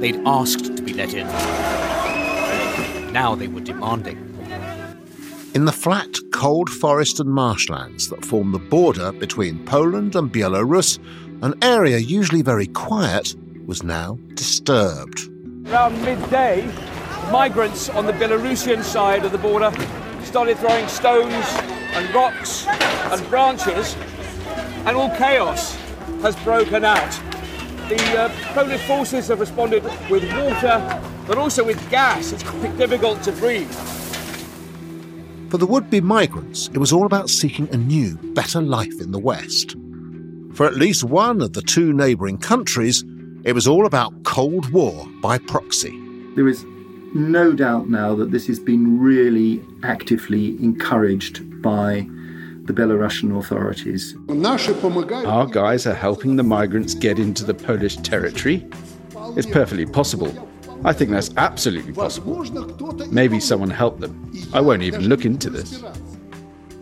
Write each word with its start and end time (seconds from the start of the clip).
they'd 0.00 0.20
asked 0.26 0.76
to 0.76 0.82
be 0.82 0.92
let 0.92 1.14
in. 1.14 1.26
Now 3.12 3.34
they 3.34 3.48
were 3.48 3.60
demanding. 3.60 4.18
In 5.54 5.64
the 5.64 5.72
flat, 5.72 6.14
cold 6.32 6.68
forest 6.68 7.18
and 7.18 7.30
marshlands 7.30 8.08
that 8.10 8.24
form 8.24 8.52
the 8.52 8.58
border 8.58 9.12
between 9.12 9.64
Poland 9.64 10.14
and 10.14 10.30
Belarus, 10.30 10.98
an 11.42 11.54
area 11.62 11.96
usually 11.96 12.42
very 12.42 12.66
quiet 12.66 13.34
was 13.66 13.82
now 13.82 14.18
disturbed. 14.34 15.30
Around 15.66 16.02
midday, 16.02 16.70
migrants 17.32 17.88
on 17.88 18.06
the 18.06 18.12
Belarusian 18.12 18.82
side 18.82 19.24
of 19.24 19.32
the 19.32 19.38
border 19.38 19.72
started 20.22 20.58
throwing 20.58 20.86
stones 20.88 21.46
and 21.94 22.14
rocks 22.14 22.66
and 22.66 23.26
branches, 23.30 23.96
and 24.84 24.96
all 24.96 25.08
chaos 25.16 25.74
has 26.20 26.36
broken 26.44 26.84
out. 26.84 27.25
The 27.88 28.18
uh, 28.18 28.28
Polish 28.52 28.80
forces 28.82 29.28
have 29.28 29.38
responded 29.38 29.84
with 30.10 30.24
water, 30.36 31.00
but 31.26 31.38
also 31.38 31.64
with 31.64 31.78
gas. 31.88 32.32
It's 32.32 32.42
quite 32.42 32.76
difficult 32.76 33.22
to 33.22 33.32
breathe. 33.32 33.70
For 35.50 35.58
the 35.58 35.66
would 35.66 35.88
be 35.88 36.00
migrants, 36.00 36.66
it 36.68 36.78
was 36.78 36.92
all 36.92 37.06
about 37.06 37.30
seeking 37.30 37.68
a 37.72 37.76
new, 37.76 38.16
better 38.34 38.60
life 38.60 39.00
in 39.00 39.12
the 39.12 39.20
West. 39.20 39.76
For 40.54 40.66
at 40.66 40.74
least 40.74 41.04
one 41.04 41.40
of 41.40 41.52
the 41.52 41.62
two 41.62 41.92
neighbouring 41.92 42.38
countries, 42.38 43.04
it 43.44 43.52
was 43.52 43.68
all 43.68 43.86
about 43.86 44.24
Cold 44.24 44.70
War 44.72 45.06
by 45.22 45.38
proxy. 45.38 45.96
There 46.34 46.48
is 46.48 46.64
no 47.14 47.52
doubt 47.52 47.88
now 47.88 48.16
that 48.16 48.32
this 48.32 48.48
has 48.48 48.58
been 48.58 48.98
really 48.98 49.64
actively 49.84 50.60
encouraged 50.60 51.62
by 51.62 52.08
the 52.66 52.72
Belarusian 52.72 53.38
authorities. 53.38 54.16
Our 55.26 55.46
guys 55.46 55.86
are 55.86 55.94
helping 55.94 56.36
the 56.36 56.42
migrants 56.42 56.94
get 56.94 57.18
into 57.18 57.44
the 57.44 57.54
Polish 57.54 57.96
territory. 57.96 58.66
It's 59.36 59.46
perfectly 59.46 59.86
possible. 59.86 60.48
I 60.84 60.92
think 60.92 61.10
that's 61.10 61.30
absolutely 61.36 61.92
possible. 61.92 62.44
Maybe 63.10 63.40
someone 63.40 63.70
helped 63.70 64.00
them. 64.00 64.32
I 64.52 64.60
won't 64.60 64.82
even 64.82 65.08
look 65.08 65.24
into 65.24 65.50
this. 65.50 65.82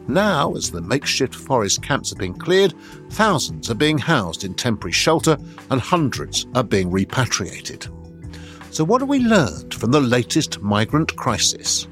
Now, 0.07 0.55
as 0.55 0.71
the 0.71 0.83
makeshift 0.83 1.35
forest 1.35 1.83
camps 1.83 2.11
have 2.11 2.19
been 2.19 2.35
cleared, 2.35 2.75
thousands 3.11 3.71
are 3.71 3.75
being 3.75 3.97
housed 3.97 4.45
in 4.45 4.55
temporary 4.55 4.93
shelter 4.93 5.39
and 5.71 5.81
hundreds 5.81 6.47
are 6.55 6.65
being 6.65 6.91
repatriated. 6.91 7.87
So, 8.71 8.85
what 8.85 9.01
have 9.01 9.09
we 9.09 9.21
learned 9.21 9.73
from 9.73 9.93
the 9.93 10.01
latest 10.01 10.61
migrant 10.61 11.17
crisis? 11.17 11.87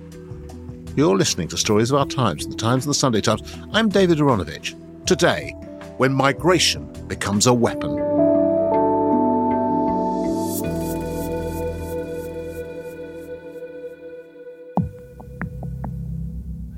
You're 0.94 1.16
listening 1.16 1.48
to 1.48 1.56
Stories 1.56 1.90
of 1.90 1.98
Our 1.98 2.04
Times, 2.04 2.46
the 2.46 2.54
Times 2.54 2.84
of 2.84 2.88
the 2.88 2.94
Sunday 2.94 3.22
Times. 3.22 3.40
I'm 3.72 3.88
David 3.88 4.18
Aaronovitch. 4.18 4.76
Today, 5.06 5.52
when 5.96 6.12
migration 6.12 6.92
becomes 7.08 7.46
a 7.46 7.54
weapon. 7.54 7.92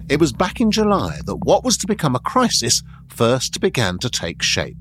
It 0.08 0.20
was 0.20 0.32
back 0.32 0.60
in 0.60 0.70
July 0.70 1.18
that 1.26 1.38
what 1.42 1.64
was 1.64 1.76
to 1.78 1.88
become 1.88 2.14
a 2.14 2.20
crisis 2.20 2.84
first 3.08 3.60
began 3.60 3.98
to 3.98 4.08
take 4.08 4.44
shape. 4.44 4.76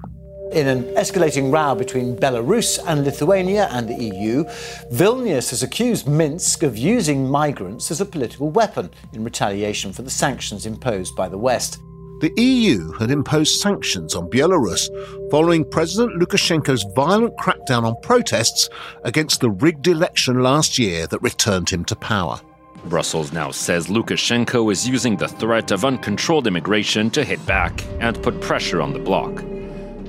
In 0.53 0.67
an 0.67 0.83
escalating 0.93 1.51
row 1.51 1.73
between 1.73 2.15
Belarus 2.15 2.77
and 2.85 3.03
Lithuania 3.03 3.67
and 3.71 3.89
the 3.89 3.95
EU, 3.95 4.43
Vilnius 4.91 5.49
has 5.49 5.63
accused 5.63 6.07
Minsk 6.07 6.61
of 6.61 6.77
using 6.77 7.27
migrants 7.27 7.89
as 7.89 7.99
a 7.99 8.05
political 8.05 8.51
weapon 8.51 8.91
in 9.13 9.23
retaliation 9.23 9.91
for 9.91 10.03
the 10.03 10.11
sanctions 10.11 10.67
imposed 10.67 11.15
by 11.15 11.27
the 11.27 11.39
West. 11.39 11.79
The 12.21 12.31
EU 12.37 12.91
had 12.91 13.09
imposed 13.09 13.61
sanctions 13.61 14.13
on 14.13 14.29
Belarus 14.29 14.87
following 15.31 15.67
President 15.67 16.21
Lukashenko's 16.21 16.85
violent 16.95 17.35
crackdown 17.37 17.83
on 17.83 17.95
protests 18.03 18.69
against 19.05 19.41
the 19.41 19.49
rigged 19.49 19.87
election 19.87 20.43
last 20.43 20.77
year 20.77 21.07
that 21.07 21.23
returned 21.23 21.71
him 21.71 21.83
to 21.85 21.95
power. 21.95 22.39
Brussels 22.85 23.33
now 23.33 23.49
says 23.49 23.87
Lukashenko 23.87 24.71
is 24.71 24.87
using 24.87 25.17
the 25.17 25.27
threat 25.27 25.71
of 25.71 25.83
uncontrolled 25.83 26.45
immigration 26.45 27.09
to 27.09 27.23
hit 27.23 27.43
back 27.47 27.83
and 27.99 28.21
put 28.21 28.39
pressure 28.39 28.83
on 28.83 28.93
the 28.93 28.99
bloc. 28.99 29.43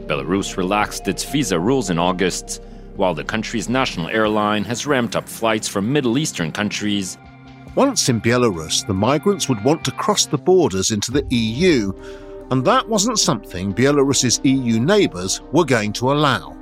Belarus 0.06 0.56
relaxed 0.56 1.08
its 1.08 1.24
visa 1.24 1.58
rules 1.58 1.90
in 1.90 1.98
August, 1.98 2.62
while 2.96 3.14
the 3.14 3.24
country's 3.24 3.68
national 3.68 4.08
airline 4.08 4.64
has 4.64 4.86
ramped 4.86 5.16
up 5.16 5.28
flights 5.28 5.66
from 5.66 5.92
Middle 5.92 6.18
Eastern 6.18 6.52
countries. 6.52 7.18
Once 7.74 8.08
in 8.08 8.20
Belarus, 8.20 8.86
the 8.86 8.94
migrants 8.94 9.48
would 9.48 9.62
want 9.64 9.84
to 9.84 9.90
cross 9.90 10.26
the 10.26 10.38
borders 10.38 10.90
into 10.90 11.10
the 11.10 11.24
EU, 11.30 11.92
and 12.50 12.64
that 12.64 12.88
wasn't 12.88 13.18
something 13.18 13.74
Belarus's 13.74 14.40
EU 14.44 14.78
neighbours 14.78 15.40
were 15.52 15.64
going 15.64 15.92
to 15.94 16.12
allow. 16.12 16.56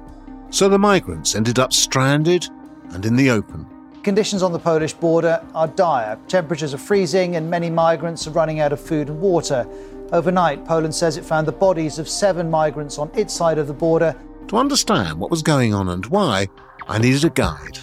So 0.50 0.68
the 0.68 0.78
migrants 0.78 1.34
ended 1.34 1.58
up 1.58 1.72
stranded 1.72 2.46
and 2.90 3.04
in 3.04 3.16
the 3.16 3.30
open. 3.30 3.66
Conditions 4.02 4.42
on 4.42 4.52
the 4.52 4.58
Polish 4.58 4.92
border 4.94 5.44
are 5.54 5.68
dire. 5.68 6.18
Temperatures 6.28 6.74
are 6.74 6.78
freezing, 6.78 7.36
and 7.36 7.48
many 7.48 7.70
migrants 7.70 8.26
are 8.26 8.32
running 8.32 8.58
out 8.58 8.72
of 8.72 8.80
food 8.80 9.08
and 9.08 9.20
water. 9.20 9.66
Overnight, 10.12 10.66
Poland 10.66 10.94
says 10.94 11.16
it 11.16 11.24
found 11.24 11.48
the 11.48 11.52
bodies 11.52 11.98
of 11.98 12.06
seven 12.06 12.50
migrants 12.50 12.98
on 12.98 13.10
its 13.14 13.32
side 13.32 13.56
of 13.56 13.66
the 13.66 13.72
border. 13.72 14.14
To 14.48 14.58
understand 14.58 15.18
what 15.18 15.30
was 15.30 15.42
going 15.42 15.72
on 15.72 15.88
and 15.88 16.04
why, 16.04 16.48
I 16.86 16.98
needed 16.98 17.24
a 17.24 17.30
guide. 17.30 17.78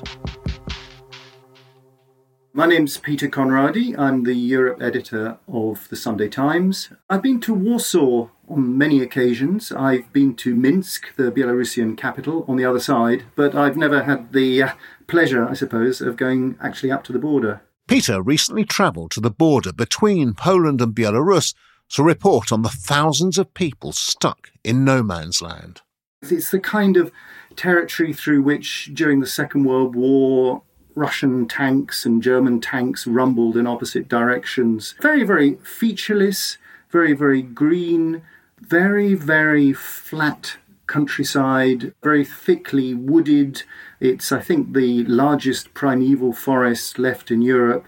My 2.54 2.68
name's 2.68 2.98
Peter 2.98 3.28
Conradi. 3.28 3.98
I'm 3.98 4.26
the 4.26 4.36
Europe 4.36 4.80
editor 4.80 5.40
of 5.48 5.90
the 5.90 5.96
Sunday 5.96 6.28
Times. 6.28 6.90
I've 7.10 7.24
been 7.24 7.40
to 7.42 7.54
Warsaw 7.54 8.28
on 8.48 8.78
many 8.78 9.02
occasions. 9.02 9.72
I've 9.72 10.14
been 10.14 10.36
to 10.36 10.56
Minsk, 10.56 11.16
the 11.16 11.32
Belarusian 11.32 11.98
capital, 11.98 12.46
on 12.48 12.58
the 12.58 12.66
other 12.66 12.80
side, 12.80 13.24
but 13.36 13.56
I've 13.56 13.78
never 13.78 14.04
had 14.04 14.34
the 14.34 14.62
uh, 14.62 14.74
pleasure, 15.08 15.48
I 15.48 15.54
suppose, 15.54 16.00
of 16.00 16.16
going 16.16 16.58
actually 16.62 16.92
up 16.92 17.04
to 17.06 17.14
the 17.14 17.20
border. 17.20 17.62
Peter 17.88 18.22
recently 18.22 18.66
travelled 18.66 19.10
to 19.12 19.20
the 19.20 19.32
border 19.32 19.74
between 19.74 20.36
Poland 20.36 20.80
and 20.80 20.94
Belarus 20.94 21.56
to 21.90 22.04
report 22.04 22.52
on 22.52 22.62
the 22.62 22.70
thousands 22.70 23.38
of 23.38 23.54
people 23.54 23.92
stuck 23.92 24.52
in 24.64 24.84
no 24.84 25.04
man's 25.04 25.42
land. 25.42 25.82
It's 26.22 26.52
the 26.52 26.60
kind 26.60 26.98
of 26.98 27.12
territory 27.56 28.14
through 28.14 28.42
which, 28.44 28.92
during 28.94 29.20
the 29.20 29.28
Second 29.28 29.64
World 29.64 29.96
War, 29.96 30.64
Russian 30.96 31.48
tanks 31.48 32.06
and 32.06 32.22
German 32.22 32.60
tanks 32.60 33.08
rumbled 33.08 33.56
in 33.56 33.66
opposite 33.66 34.10
directions. 34.10 34.96
Very, 35.02 35.24
very 35.24 35.56
featureless, 35.56 36.58
very, 36.90 37.14
very 37.14 37.42
green, 37.42 38.22
very, 38.60 39.14
very 39.14 39.72
flat 39.72 40.58
countryside, 40.88 41.94
very 42.04 42.26
thickly 42.26 42.94
wooded. 42.94 43.64
It's, 44.00 44.32
I 44.32 44.42
think, 44.42 44.74
the 44.74 45.06
largest 45.06 45.74
primeval 45.74 46.34
forest 46.34 47.00
left 47.00 47.32
in 47.32 47.42
Europe, 47.42 47.86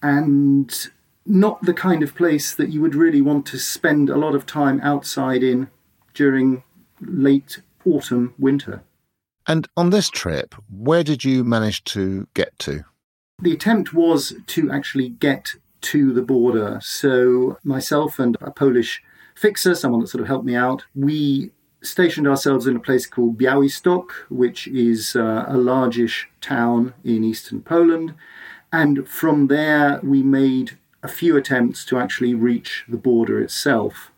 and 0.00 0.90
not 1.24 1.62
the 1.62 1.74
kind 1.74 2.02
of 2.02 2.14
place 2.14 2.54
that 2.54 2.70
you 2.70 2.80
would 2.80 2.94
really 2.94 3.22
want 3.22 3.46
to 3.46 3.58
spend 3.58 4.10
a 4.10 4.16
lot 4.16 4.34
of 4.34 4.46
time 4.46 4.80
outside 4.82 5.42
in 5.42 5.68
during 6.14 6.62
late 7.00 7.60
autumn, 7.84 8.34
winter. 8.38 8.82
And 9.46 9.66
on 9.76 9.90
this 9.90 10.08
trip, 10.08 10.54
where 10.70 11.02
did 11.02 11.24
you 11.24 11.44
manage 11.44 11.84
to 11.84 12.28
get 12.34 12.56
to? 12.60 12.84
The 13.40 13.52
attempt 13.52 13.92
was 13.92 14.34
to 14.48 14.70
actually 14.70 15.08
get 15.08 15.54
to 15.82 16.12
the 16.12 16.22
border. 16.22 16.78
So 16.80 17.58
myself 17.64 18.18
and 18.18 18.36
a 18.40 18.52
Polish 18.52 19.02
fixer, 19.34 19.74
someone 19.74 20.00
that 20.00 20.08
sort 20.08 20.22
of 20.22 20.28
helped 20.28 20.44
me 20.44 20.54
out, 20.54 20.84
we 20.94 21.50
stationed 21.82 22.28
ourselves 22.28 22.66
in 22.68 22.76
a 22.76 22.80
place 22.80 23.06
called 23.06 23.38
Białystok, 23.38 24.10
which 24.28 24.68
is 24.68 25.16
uh, 25.16 25.44
a 25.48 25.56
largish 25.56 26.28
town 26.40 26.94
in 27.02 27.24
eastern 27.24 27.60
Poland. 27.60 28.14
And 28.72 29.08
from 29.08 29.48
there, 29.48 29.98
we 30.02 30.22
made 30.22 30.78
a 31.02 31.08
few 31.08 31.36
attempts 31.36 31.84
to 31.86 31.98
actually 31.98 32.34
reach 32.34 32.84
the 32.88 32.96
border 32.96 33.40
itself. 33.40 34.12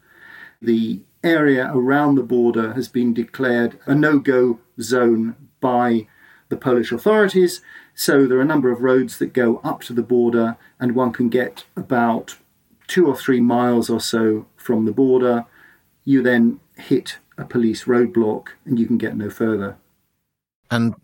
The 0.60 1.00
area 1.22 1.70
around 1.72 2.14
the 2.14 2.22
border 2.22 2.74
has 2.74 2.88
been 2.88 3.14
declared 3.14 3.78
a 3.86 3.94
no 3.94 4.18
go 4.18 4.60
zone 4.80 5.36
by 5.60 6.06
the 6.50 6.56
Polish 6.56 6.92
authorities. 6.92 7.62
So 7.94 8.26
there 8.26 8.38
are 8.38 8.42
a 8.42 8.46
number 8.46 8.70
of 8.70 8.82
roads 8.82 9.18
that 9.18 9.32
go 9.32 9.58
up 9.64 9.80
to 9.82 9.92
the 9.92 10.02
border, 10.02 10.56
and 10.78 10.94
one 10.94 11.12
can 11.12 11.28
get 11.28 11.64
about 11.76 12.36
two 12.86 13.06
or 13.06 13.16
three 13.16 13.40
miles 13.40 13.88
or 13.88 14.00
so 14.00 14.46
from 14.56 14.84
the 14.84 14.92
border. 14.92 15.46
You 16.04 16.22
then 16.22 16.60
hit 16.76 17.18
a 17.38 17.44
police 17.44 17.84
roadblock 17.84 18.48
and 18.64 18.78
you 18.78 18.86
can 18.86 18.98
get 18.98 19.16
no 19.16 19.30
further. 19.30 19.76
And 20.70 20.94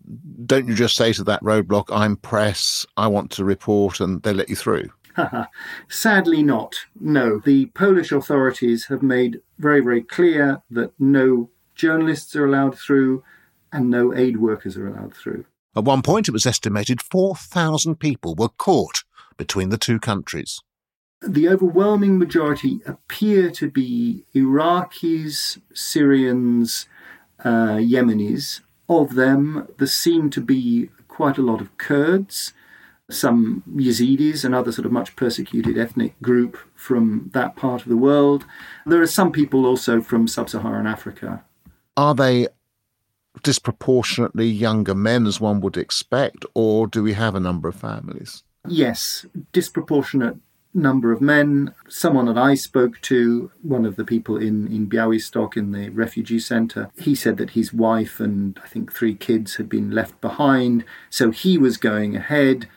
don't 0.47 0.69
you 0.69 0.75
just 0.75 0.97
say 0.97 1.13
to 1.15 1.25
that 1.25 1.43
roadblock, 1.43 1.87
I'm 1.91 2.17
press, 2.17 2.87
I 2.97 3.07
want 3.07 3.31
to 3.33 3.45
report, 3.45 4.01
and 4.01 4.23
they 4.23 4.33
let 4.33 4.49
you 4.49 4.57
through? 4.57 4.91
Sadly, 5.89 6.43
not. 6.43 6.75
No. 6.99 7.39
The 7.39 7.67
Polish 7.67 8.13
authorities 8.13 8.87
have 8.87 9.03
made 9.03 9.41
very, 9.59 9.81
very 9.81 10.03
clear 10.03 10.63
that 10.71 10.93
no 10.99 11.51
journalists 11.75 12.37
are 12.37 12.47
allowed 12.47 12.79
through 12.79 13.23
and 13.73 13.91
no 13.91 14.15
aid 14.15 14.39
workers 14.39 14.77
are 14.77 14.89
allowed 14.89 15.15
through. 15.15 15.45
At 15.77 15.85
one 15.85 16.03
point, 16.03 16.29
it 16.29 16.33
was 16.33 16.47
estimated 16.47 17.01
4,000 17.01 17.97
people 17.97 18.35
were 18.35 18.49
caught 18.49 19.05
between 19.37 19.69
the 19.69 19.79
two 19.79 19.99
countries. 19.99 20.61
The 21.23 21.49
overwhelming 21.49 22.19
majority 22.19 22.81
appear 22.87 23.51
to 23.53 23.71
be 23.71 24.25
Iraqis, 24.35 25.61
Syrians, 25.73 26.87
uh, 27.45 27.77
Yemenis. 27.77 28.61
Of 28.89 29.15
them, 29.15 29.69
there 29.79 29.87
seem 29.87 30.31
to 30.31 30.41
be 30.41 30.91
quite 31.07 31.39
a 31.39 31.43
lot 31.43 31.61
of 31.61 31.77
Kurds, 31.79 32.53
some 33.11 33.63
Yazidis, 33.77 34.45
another 34.45 34.73
sort 34.73 34.87
of 34.87 34.93
much 34.93 35.17
persecuted 35.17 35.77
ethnic 35.77 36.21
group 36.23 36.57
from 36.75 37.31
that 37.35 37.57
part 37.57 37.83
of 37.83 37.89
the 37.89 37.97
world. 37.97 38.45
There 38.87 39.03
are 39.03 39.07
some 39.07 39.33
people 39.33 39.67
also 39.67 40.01
from 40.01 40.29
sub 40.29 40.49
Saharan 40.49 40.87
Africa. 40.87 41.45
Are 41.97 42.15
they 42.15 42.49
disproportionately 43.43 44.47
younger 44.47 44.95
men, 44.95 45.27
as 45.27 45.41
one 45.41 45.61
would 45.61 45.77
expect, 45.77 46.45
or 46.55 46.87
do 46.87 47.03
we 47.03 47.13
have 47.13 47.35
a 47.35 47.41
number 47.41 47.69
of 47.69 47.77
families? 47.77 48.43
Yes, 48.67 49.27
disproportionate 49.53 50.37
number 50.73 51.13
of 51.13 51.21
men. 51.21 51.75
Someone 51.89 52.27
that 52.27 52.39
I 52.39 52.55
spoke 52.55 53.01
to, 53.03 53.51
one 53.63 53.85
of 53.85 53.97
the 53.97 54.05
people 54.05 54.37
in, 54.37 54.69
in 54.69 54.89
Białystok 54.89 55.57
in 55.57 55.73
the 55.73 55.89
refugee 55.91 56.39
centre, 56.39 56.91
he 56.99 57.15
said 57.15 57.37
that 57.39 57.51
his 57.51 57.73
wife 57.73 58.21
and 58.21 58.59
I 58.63 58.69
think 58.69 58.93
three 58.93 59.15
kids 59.15 59.57
had 59.57 59.69
been 59.69 59.91
left 59.91 60.21
behind. 60.21 60.85
So 61.09 61.31
he 61.31 61.59
was 61.59 61.77
going 61.77 62.17
ahead. 62.17 62.69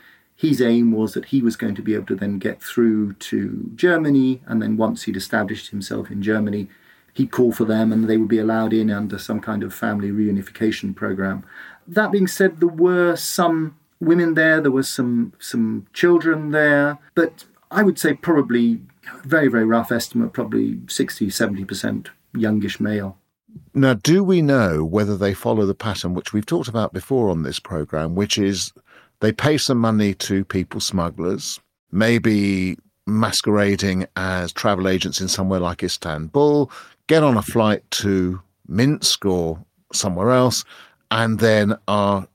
His 0.43 0.61
aim 0.61 0.91
was 0.91 1.13
that 1.13 1.27
he 1.27 1.41
was 1.41 1.55
going 1.55 1.73
to 1.75 1.81
be 1.81 1.95
able 1.95 2.07
to 2.07 2.15
then 2.15 2.37
get 2.37 2.61
through 2.61 3.13
to 3.13 3.71
Germany. 3.75 4.41
And 4.45 4.61
then 4.61 4.75
once 4.75 5.03
he'd 5.03 5.15
established 5.15 5.69
himself 5.69 6.11
in 6.11 6.21
Germany, 6.21 6.67
he'd 7.13 7.31
call 7.31 7.53
for 7.53 7.63
them 7.63 7.93
and 7.93 8.09
they 8.09 8.17
would 8.17 8.27
be 8.27 8.39
allowed 8.39 8.73
in 8.73 8.91
under 8.91 9.17
some 9.17 9.39
kind 9.39 9.63
of 9.63 9.73
family 9.73 10.11
reunification 10.11 10.93
program. 10.93 11.45
That 11.87 12.11
being 12.11 12.27
said, 12.27 12.59
there 12.59 12.67
were 12.67 13.15
some 13.15 13.77
women 14.01 14.33
there, 14.33 14.59
there 14.59 14.69
were 14.69 14.83
some 14.83 15.31
some 15.39 15.87
children 15.93 16.51
there, 16.51 16.97
but 17.15 17.45
I 17.71 17.83
would 17.83 17.97
say 17.97 18.13
probably 18.13 18.81
very, 19.23 19.47
very 19.47 19.63
rough 19.63 19.93
estimate, 19.93 20.33
probably 20.33 20.81
60, 20.89 21.27
70% 21.27 22.07
youngish 22.35 22.81
male. 22.81 23.17
Now, 23.73 23.93
do 23.93 24.25
we 24.25 24.41
know 24.41 24.83
whether 24.83 25.15
they 25.15 25.33
follow 25.33 25.65
the 25.65 25.73
pattern 25.73 26.13
which 26.13 26.33
we've 26.33 26.45
talked 26.45 26.67
about 26.67 26.91
before 26.91 27.29
on 27.29 27.43
this 27.43 27.61
program, 27.61 28.13
which 28.13 28.37
is 28.37 28.73
they 29.23 29.31
pay 29.31 29.57
some 29.57 29.77
money 29.77 30.13
to 30.13 30.43
people 30.43 30.81
smugglers, 30.81 31.57
maybe 31.93 32.77
masquerading 33.07 34.05
as 34.17 34.51
travel 34.51 34.85
agents 34.85 35.21
in 35.21 35.29
somewhere 35.29 35.61
like 35.61 35.81
Istanbul, 35.81 36.69
get 37.07 37.23
on 37.23 37.37
a 37.37 37.41
flight 37.41 37.89
to 37.91 38.41
Minsk 38.67 39.25
or 39.25 39.63
somewhere 39.93 40.31
else, 40.31 40.65
and 41.09 41.39
then 41.39 41.73
are 41.87 42.27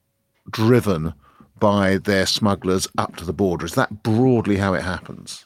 driven 0.51 1.13
by 1.59 1.99
their 1.99 2.25
smugglers 2.25 2.89
up 2.97 3.17
to 3.17 3.27
the 3.27 3.35
border. 3.35 3.67
Is 3.67 3.75
that 3.75 4.03
broadly 4.03 4.57
how 4.57 4.73
it 4.73 4.83
happens? 4.83 5.45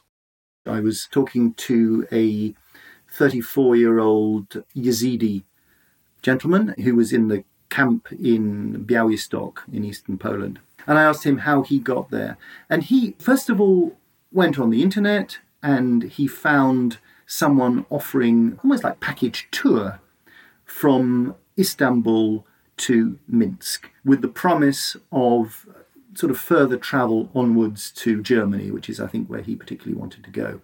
I 0.65 0.79
was 0.79 1.09
talking 1.11 1.55
to 1.55 2.07
a 2.13 2.55
34 3.11 3.75
year 3.75 3.99
old 3.99 4.63
Yazidi 4.77 5.43
gentleman 6.23 6.77
who 6.79 6.95
was 6.95 7.13
in 7.13 7.27
the 7.27 7.43
camp 7.69 8.13
in 8.13 8.85
Białystok 8.87 9.57
in 9.73 9.85
eastern 9.85 10.19
Poland. 10.19 10.61
And 10.87 10.99
I 10.99 11.03
asked 11.03 11.25
him 11.25 11.39
how 11.39 11.63
he 11.63 11.79
got 11.79 12.11
there. 12.11 12.37
And 12.69 12.83
he, 12.83 13.17
first 13.19 13.49
of 13.49 13.61
all, 13.61 13.97
went 14.33 14.59
on 14.59 14.71
the 14.71 14.83
internet 14.83 15.39
and 15.63 16.05
he 16.05 16.27
found 16.27 16.99
someone 17.27 17.87
offering 17.89 18.59
almost 18.63 18.85
like 18.85 19.01
package 19.01 19.49
tour 19.51 20.01
from 20.65 21.35
Istanbul 21.59 22.47
to 22.79 23.19
Minsk 23.29 23.91
with 24.05 24.23
the 24.23 24.29
promise 24.29 24.97
of 25.13 25.67
sort 26.15 26.31
of 26.31 26.39
further 26.39 26.77
travel 26.77 27.31
onwards 27.35 27.91
to 27.91 28.23
Germany, 28.23 28.71
which 28.71 28.91
is, 28.91 29.01
I 29.01 29.07
think, 29.07 29.29
where 29.29 29.41
he 29.41 29.57
particularly 29.57 29.99
wanted 29.99 30.25
to 30.25 30.31
go. 30.31 30.61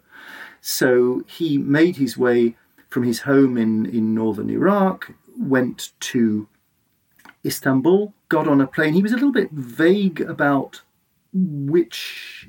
So 0.61 1.23
he 1.27 1.59
made 1.59 1.97
his 1.97 2.19
way 2.19 2.57
from 2.89 3.05
his 3.05 3.21
home 3.21 3.57
in, 3.57 3.87
in 3.87 4.15
northern 4.15 4.51
Iraq, 4.51 5.13
went 5.39 5.93
to 6.01 6.49
Istanbul, 7.45 8.13
got 8.29 8.49
on 8.49 8.61
a 8.61 8.67
plane. 8.67 8.95
He 8.95 9.03
was 9.03 9.13
a 9.13 9.17
little 9.17 9.33
bit 9.33 9.51
vague 9.53 10.21
about 10.21 10.83
which 11.33 12.49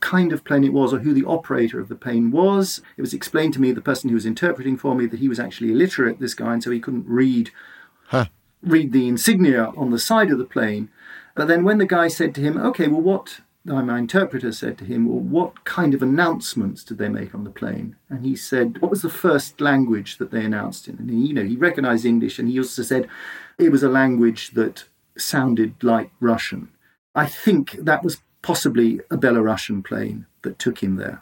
kind 0.00 0.32
of 0.32 0.44
plane 0.44 0.64
it 0.64 0.72
was 0.72 0.92
or 0.92 1.00
who 1.00 1.12
the 1.12 1.24
operator 1.24 1.80
of 1.80 1.88
the 1.88 1.94
plane 1.94 2.30
was. 2.30 2.80
It 2.96 3.00
was 3.00 3.14
explained 3.14 3.54
to 3.54 3.60
me, 3.60 3.72
the 3.72 3.80
person 3.80 4.08
who 4.08 4.14
was 4.14 4.26
interpreting 4.26 4.76
for 4.76 4.94
me, 4.94 5.06
that 5.06 5.20
he 5.20 5.28
was 5.28 5.40
actually 5.40 5.72
illiterate, 5.72 6.20
this 6.20 6.34
guy, 6.34 6.52
and 6.52 6.62
so 6.62 6.70
he 6.70 6.80
couldn't 6.80 7.06
read 7.06 7.50
huh. 8.06 8.26
read 8.62 8.92
the 8.92 9.08
insignia 9.08 9.72
on 9.76 9.90
the 9.90 9.98
side 9.98 10.30
of 10.30 10.38
the 10.38 10.44
plane. 10.44 10.88
But 11.34 11.48
then 11.48 11.64
when 11.64 11.78
the 11.78 11.86
guy 11.86 12.08
said 12.08 12.34
to 12.34 12.40
him, 12.40 12.56
okay, 12.58 12.88
well, 12.88 13.00
what, 13.00 13.40
my 13.64 13.98
interpreter 13.98 14.50
said 14.50 14.78
to 14.78 14.84
him, 14.84 15.06
well, 15.06 15.20
what 15.20 15.64
kind 15.64 15.94
of 15.94 16.02
announcements 16.02 16.82
did 16.82 16.98
they 16.98 17.08
make 17.08 17.34
on 17.34 17.44
the 17.44 17.50
plane? 17.50 17.96
And 18.08 18.24
he 18.24 18.34
said, 18.34 18.80
what 18.80 18.90
was 18.90 19.02
the 19.02 19.10
first 19.10 19.60
language 19.60 20.18
that 20.18 20.30
they 20.30 20.44
announced 20.44 20.88
in? 20.88 20.96
And 20.96 21.10
he, 21.10 21.28
you 21.28 21.34
know, 21.34 21.44
he 21.44 21.56
recognized 21.56 22.04
English 22.04 22.38
and 22.38 22.48
he 22.48 22.58
also 22.58 22.82
said 22.82 23.08
it 23.58 23.70
was 23.70 23.82
a 23.82 23.88
language 23.88 24.52
that 24.52 24.84
sounded 25.16 25.82
like 25.82 26.10
Russian. 26.20 26.68
I 27.14 27.26
think 27.26 27.72
that 27.72 28.04
was 28.04 28.22
possibly 28.42 29.00
a 29.10 29.16
Belarusian 29.16 29.84
plane 29.84 30.26
that 30.42 30.58
took 30.58 30.82
him 30.82 30.96
there. 30.96 31.20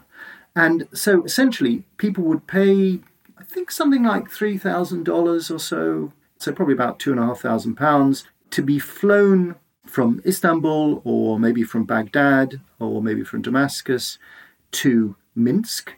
And 0.55 0.89
so 0.93 1.25
essentially, 1.25 1.85
people 1.97 2.25
would 2.25 2.47
pay, 2.47 3.01
I 3.39 3.45
think, 3.45 3.71
something 3.71 4.03
like 4.03 4.31
$3,000 4.31 5.51
or 5.51 5.59
so, 5.59 6.13
so 6.39 6.53
probably 6.53 6.75
about 6.75 6.99
£2,500, 6.99 8.25
to 8.51 8.63
be 8.63 8.79
flown 8.79 9.57
from 9.87 10.21
Istanbul 10.27 11.01
or 11.05 11.39
maybe 11.39 11.63
from 11.63 11.85
Baghdad 11.85 12.61
or 12.79 13.03
maybe 13.03 13.25
from 13.25 13.43
Damascus 13.43 14.19
to 14.73 15.17
Minsk. 15.35 15.95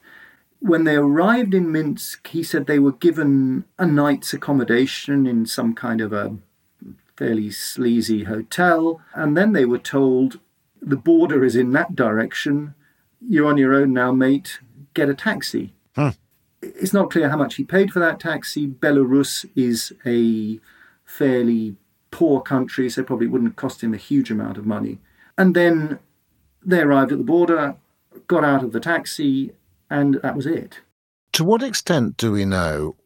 When 0.61 0.85
they 0.85 0.97
arrived 0.97 1.55
in 1.55 1.71
Minsk, 1.71 2.27
he 2.29 2.43
said 2.43 2.67
they 2.67 2.79
were 2.79 2.93
given 2.93 3.65
a 3.79 3.87
night's 3.87 4.33
accommodation 4.33 5.27
in 5.27 5.47
some 5.47 5.75
kind 5.75 6.01
of 6.01 6.13
a 6.13 6.37
fairly 7.17 7.51
sleazy 7.51 8.25
hotel, 8.25 9.01
and 9.15 9.37
then 9.37 9.53
they 9.53 9.65
were 9.65 9.79
told 9.79 10.41
the 10.81 10.97
border 10.97 11.45
is 11.45 11.57
in 11.57 11.73
that 11.73 11.95
direction. 11.95 12.75
You're 13.21 13.47
on 13.47 13.57
your 13.57 13.75
own 13.75 13.93
now, 13.93 14.13
mate. 14.13 14.61
Get 14.95 15.09
a 15.09 15.15
taxi. 15.15 15.75
Huh. 15.95 16.13
It's 16.61 16.93
not 16.93 17.11
clear 17.11 17.29
how 17.29 17.37
much 17.37 17.57
he 17.57 17.65
paid 17.65 17.93
for 17.93 18.01
that 18.01 18.21
taxi. 18.21 18.67
Belarus 18.67 19.45
is 19.55 19.93
a 20.05 20.61
fairly 21.05 21.77
poor 22.11 22.41
country, 22.41 22.91
so 22.91 23.03
probably 23.03 23.27
wouldn't 23.27 23.57
cost 23.57 23.83
him 23.83 23.95
a 23.95 23.99
huge 23.99 24.31
amount 24.31 24.59
of 24.59 24.67
money. 24.67 24.99
And 25.37 25.55
then 25.55 25.99
they 26.65 26.81
arrived 26.81 27.13
at 27.13 27.19
the 27.19 27.25
border, 27.25 27.77
got 28.27 28.45
out 28.45 28.65
of 28.65 28.73
the 28.73 28.81
taxi, 28.81 29.53
and 29.91 30.21
that 30.23 30.37
was 30.37 30.47
it. 30.47 30.81
To 31.33 31.45
what 31.45 31.63
extent 31.63 32.17
do 32.17 32.33
we 32.33 32.45
know 32.45 32.97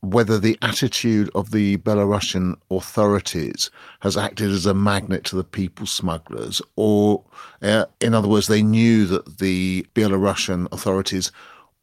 whether 0.00 0.38
the 0.38 0.58
attitude 0.62 1.30
of 1.34 1.50
the 1.50 1.78
Belarusian 1.78 2.54
authorities 2.70 3.70
has 4.00 4.16
acted 4.16 4.50
as 4.50 4.66
a 4.66 4.74
magnet 4.74 5.24
to 5.24 5.36
the 5.36 5.44
people 5.44 5.86
smugglers, 5.86 6.62
or, 6.76 7.24
uh, 7.62 7.86
in 8.00 8.14
other 8.14 8.28
words, 8.28 8.46
they 8.46 8.62
knew 8.62 9.06
that 9.06 9.38
the 9.38 9.86
Belarusian 9.94 10.68
authorities 10.70 11.32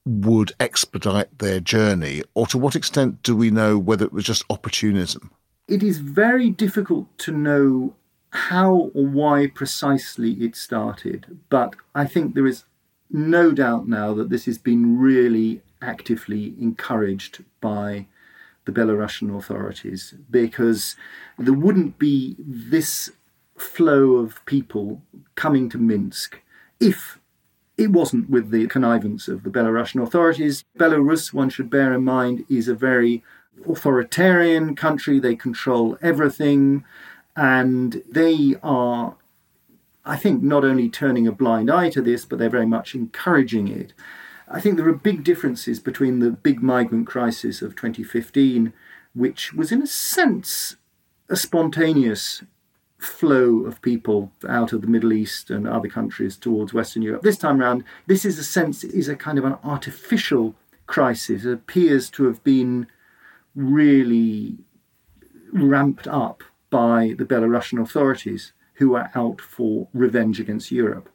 would 0.06 0.54
expedite 0.60 1.38
their 1.40 1.60
journey, 1.60 2.22
or 2.34 2.46
to 2.48 2.58
what 2.58 2.76
extent 2.76 3.22
do 3.24 3.36
we 3.36 3.50
know 3.50 3.78
whether 3.78 4.06
it 4.06 4.14
was 4.14 4.26
just 4.26 4.46
opportunism? 4.50 5.32
It 5.68 5.82
is 5.82 6.00
very 6.00 6.50
difficult 6.50 7.18
to 7.20 7.32
know 7.32 7.96
how 8.30 8.92
or 8.94 9.06
why 9.06 9.48
precisely 9.48 10.32
it 10.34 10.56
started, 10.56 11.40
but 11.50 11.76
I 11.96 12.06
think 12.06 12.36
there 12.36 12.48
is 12.48 12.66
no 13.14 13.52
doubt 13.52 13.88
now 13.88 14.14
that 14.16 14.30
this 14.30 14.46
has 14.46 14.58
been 14.58 15.00
really 15.00 15.62
actively 15.82 16.56
encouraged 16.60 17.44
by 17.62 18.08
the 18.66 18.72
Belarusian 18.72 19.38
authorities 19.38 20.16
because 20.32 20.96
there 21.38 21.54
wouldn't 21.54 22.00
be 22.00 22.36
this 22.40 23.12
flow 23.56 24.16
of 24.16 24.44
people 24.46 25.02
coming 25.36 25.70
to 25.70 25.78
Minsk 25.78 26.42
if 26.80 27.20
it 27.78 27.92
wasn't 27.92 28.30
with 28.30 28.52
the 28.52 28.68
connivance 28.68 29.28
of 29.28 29.44
the 29.44 29.50
Belarusian 29.50 30.02
authorities. 30.02 30.64
Belarus, 30.78 31.34
one 31.34 31.50
should 31.50 31.70
bear 31.70 31.94
in 31.94 32.04
mind, 32.04 32.46
is 32.50 32.68
a 32.68 32.76
very 32.76 33.24
authoritarian 33.68 34.76
country. 34.76 35.20
They 35.20 35.36
control 35.36 35.98
everything 36.02 36.84
and 37.36 38.02
they 38.10 38.56
are 38.62 39.16
I 40.06 40.18
think 40.18 40.44
not 40.44 40.66
only 40.66 40.90
turning 40.90 41.28
a 41.28 41.32
blind 41.32 41.72
eye 41.72 41.90
to 41.92 42.02
this, 42.02 42.26
but 42.26 42.40
they're 42.40 42.50
very 42.50 42.66
much 42.66 42.94
encouraging 42.94 43.68
it. 43.68 43.94
I 44.50 44.60
think 44.60 44.76
there 44.76 44.88
are 44.88 44.94
big 44.94 45.24
differences 45.24 45.80
between 45.80 46.20
the 46.20 46.32
big 46.32 46.62
migrant 46.62 47.08
crisis 47.08 47.62
of 47.62 47.76
2015, 47.76 48.74
which 49.14 49.54
was 49.54 49.72
in 49.72 49.82
a 49.82 49.88
sense 49.88 50.76
a 51.30 51.36
spontaneous 51.36 52.44
flow 52.98 53.66
of 53.66 53.82
people 53.82 54.32
out 54.48 54.74
of 54.74 54.82
the 54.82 54.88
Middle 54.88 55.14
East 55.14 55.50
and 55.50 55.68
other 55.68 55.90
countries 55.90 56.38
towards 56.38 56.74
Western 56.74 57.02
Europe. 57.02 57.22
This 57.22 57.38
time 57.38 57.62
around, 57.62 57.84
this 58.08 58.26
is 58.26 58.38
a 58.38 58.44
sense 58.44 58.84
is 58.84 59.08
a 59.08 59.16
kind 59.16 59.38
of 59.38 59.46
an 59.46 59.58
artificial 59.64 60.56
crisis. 60.86 61.46
It 61.46 61.54
appears 61.54 62.10
to 62.12 62.26
have 62.26 62.44
been 62.44 62.88
really 63.56 64.58
ramped 65.52 66.08
up 66.08 66.44
by 66.70 67.16
the 67.18 67.26
Belarusian 67.26 67.82
authorities 67.82 68.54
who 68.76 68.96
are 68.96 69.12
out 69.16 69.42
for 69.42 69.88
revenge 69.94 70.40
against 70.40 70.72
Europe. 70.72 71.10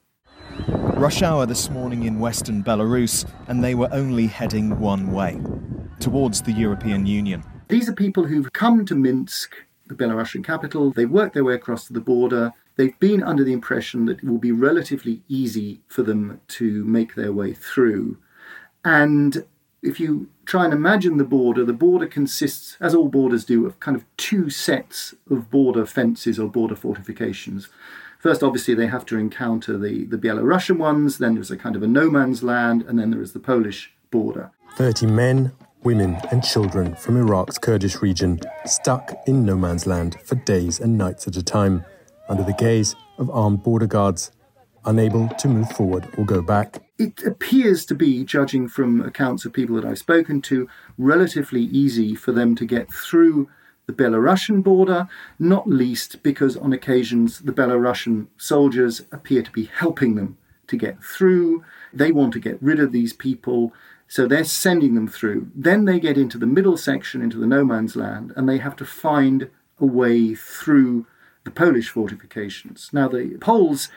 Rush 0.58 1.22
hour 1.22 1.46
this 1.46 1.70
morning 1.70 2.04
in 2.04 2.18
western 2.18 2.62
Belarus, 2.64 3.28
and 3.46 3.62
they 3.62 3.74
were 3.74 3.88
only 3.92 4.26
heading 4.26 4.80
one 4.80 5.12
way 5.12 5.40
towards 6.00 6.42
the 6.42 6.52
European 6.52 7.06
Union. 7.06 7.44
These 7.68 7.88
are 7.88 7.92
people 7.92 8.24
who've 8.24 8.52
come 8.52 8.84
to 8.86 8.94
Minsk, 8.94 9.54
the 9.86 9.94
Belarusian 9.94 10.44
capital. 10.44 10.90
They've 10.90 11.10
worked 11.10 11.34
their 11.34 11.44
way 11.44 11.54
across 11.54 11.86
to 11.86 11.92
the 11.92 12.00
border. 12.00 12.52
They've 12.76 12.98
been 12.98 13.22
under 13.22 13.44
the 13.44 13.52
impression 13.52 14.06
that 14.06 14.18
it 14.18 14.24
will 14.24 14.38
be 14.38 14.52
relatively 14.52 15.22
easy 15.28 15.82
for 15.88 16.02
them 16.02 16.40
to 16.48 16.84
make 16.84 17.14
their 17.14 17.32
way 17.32 17.52
through. 17.52 18.18
And 18.84 19.44
if 19.82 20.00
you 20.00 20.28
try 20.44 20.64
and 20.64 20.72
imagine 20.72 21.18
the 21.18 21.24
border, 21.24 21.64
the 21.64 21.72
border 21.72 22.06
consists, 22.06 22.76
as 22.80 22.94
all 22.94 23.08
borders 23.08 23.44
do, 23.44 23.66
of 23.66 23.78
kind 23.80 23.96
of 23.96 24.04
two 24.16 24.50
sets 24.50 25.14
of 25.30 25.50
border 25.50 25.86
fences 25.86 26.38
or 26.38 26.48
border 26.48 26.74
fortifications. 26.74 27.68
First, 28.18 28.42
obviously, 28.42 28.74
they 28.74 28.88
have 28.88 29.06
to 29.06 29.16
encounter 29.16 29.78
the, 29.78 30.04
the 30.04 30.18
Belarusian 30.18 30.78
ones, 30.78 31.18
then 31.18 31.34
there's 31.34 31.52
a 31.52 31.56
kind 31.56 31.76
of 31.76 31.82
a 31.82 31.86
no 31.86 32.10
man's 32.10 32.42
land, 32.42 32.82
and 32.82 32.98
then 32.98 33.10
there 33.10 33.22
is 33.22 33.32
the 33.32 33.38
Polish 33.38 33.92
border. 34.10 34.50
30 34.76 35.06
men, 35.06 35.52
women, 35.84 36.16
and 36.32 36.42
children 36.42 36.96
from 36.96 37.16
Iraq's 37.16 37.58
Kurdish 37.58 38.02
region 38.02 38.40
stuck 38.64 39.14
in 39.28 39.44
no 39.44 39.56
man's 39.56 39.86
land 39.86 40.16
for 40.24 40.34
days 40.34 40.80
and 40.80 40.98
nights 40.98 41.28
at 41.28 41.36
a 41.36 41.42
time, 41.42 41.84
under 42.28 42.42
the 42.42 42.52
gaze 42.54 42.96
of 43.18 43.30
armed 43.30 43.62
border 43.62 43.86
guards, 43.86 44.32
unable 44.84 45.28
to 45.28 45.48
move 45.48 45.70
forward 45.70 46.08
or 46.18 46.24
go 46.24 46.42
back 46.42 46.82
it 46.98 47.22
appears 47.24 47.86
to 47.86 47.94
be, 47.94 48.24
judging 48.24 48.68
from 48.68 49.00
accounts 49.00 49.44
of 49.44 49.52
people 49.52 49.76
that 49.76 49.84
I've 49.84 49.98
spoken 49.98 50.42
to, 50.42 50.68
relatively 50.98 51.62
easy 51.62 52.14
for 52.14 52.32
them 52.32 52.56
to 52.56 52.66
get 52.66 52.92
through 52.92 53.48
the 53.86 53.92
Belarusian 53.92 54.62
border, 54.62 55.08
not 55.38 55.68
least 55.68 56.22
because 56.22 56.56
on 56.56 56.72
occasions 56.72 57.38
the 57.38 57.52
Belarusian 57.52 58.26
soldiers 58.36 59.02
appear 59.12 59.42
to 59.42 59.50
be 59.50 59.64
helping 59.64 60.16
them 60.16 60.36
to 60.66 60.76
get 60.76 61.02
through. 61.02 61.64
They 61.92 62.12
want 62.12 62.32
to 62.34 62.40
get 62.40 62.62
rid 62.62 62.80
of 62.80 62.92
these 62.92 63.12
people, 63.12 63.72
so 64.06 64.26
they're 64.26 64.44
sending 64.44 64.94
them 64.94 65.08
through. 65.08 65.50
Then 65.54 65.84
they 65.84 66.00
get 66.00 66.18
into 66.18 66.36
the 66.36 66.46
middle 66.46 66.76
section, 66.76 67.22
into 67.22 67.38
the 67.38 67.46
no 67.46 67.64
man's 67.64 67.96
land, 67.96 68.32
and 68.36 68.48
they 68.48 68.58
have 68.58 68.76
to 68.76 68.84
find 68.84 69.48
a 69.80 69.86
way 69.86 70.34
through 70.34 71.06
the 71.44 71.50
Polish 71.50 71.88
fortifications. 71.88 72.90
Now, 72.92 73.08
the 73.08 73.38
Poles 73.40 73.88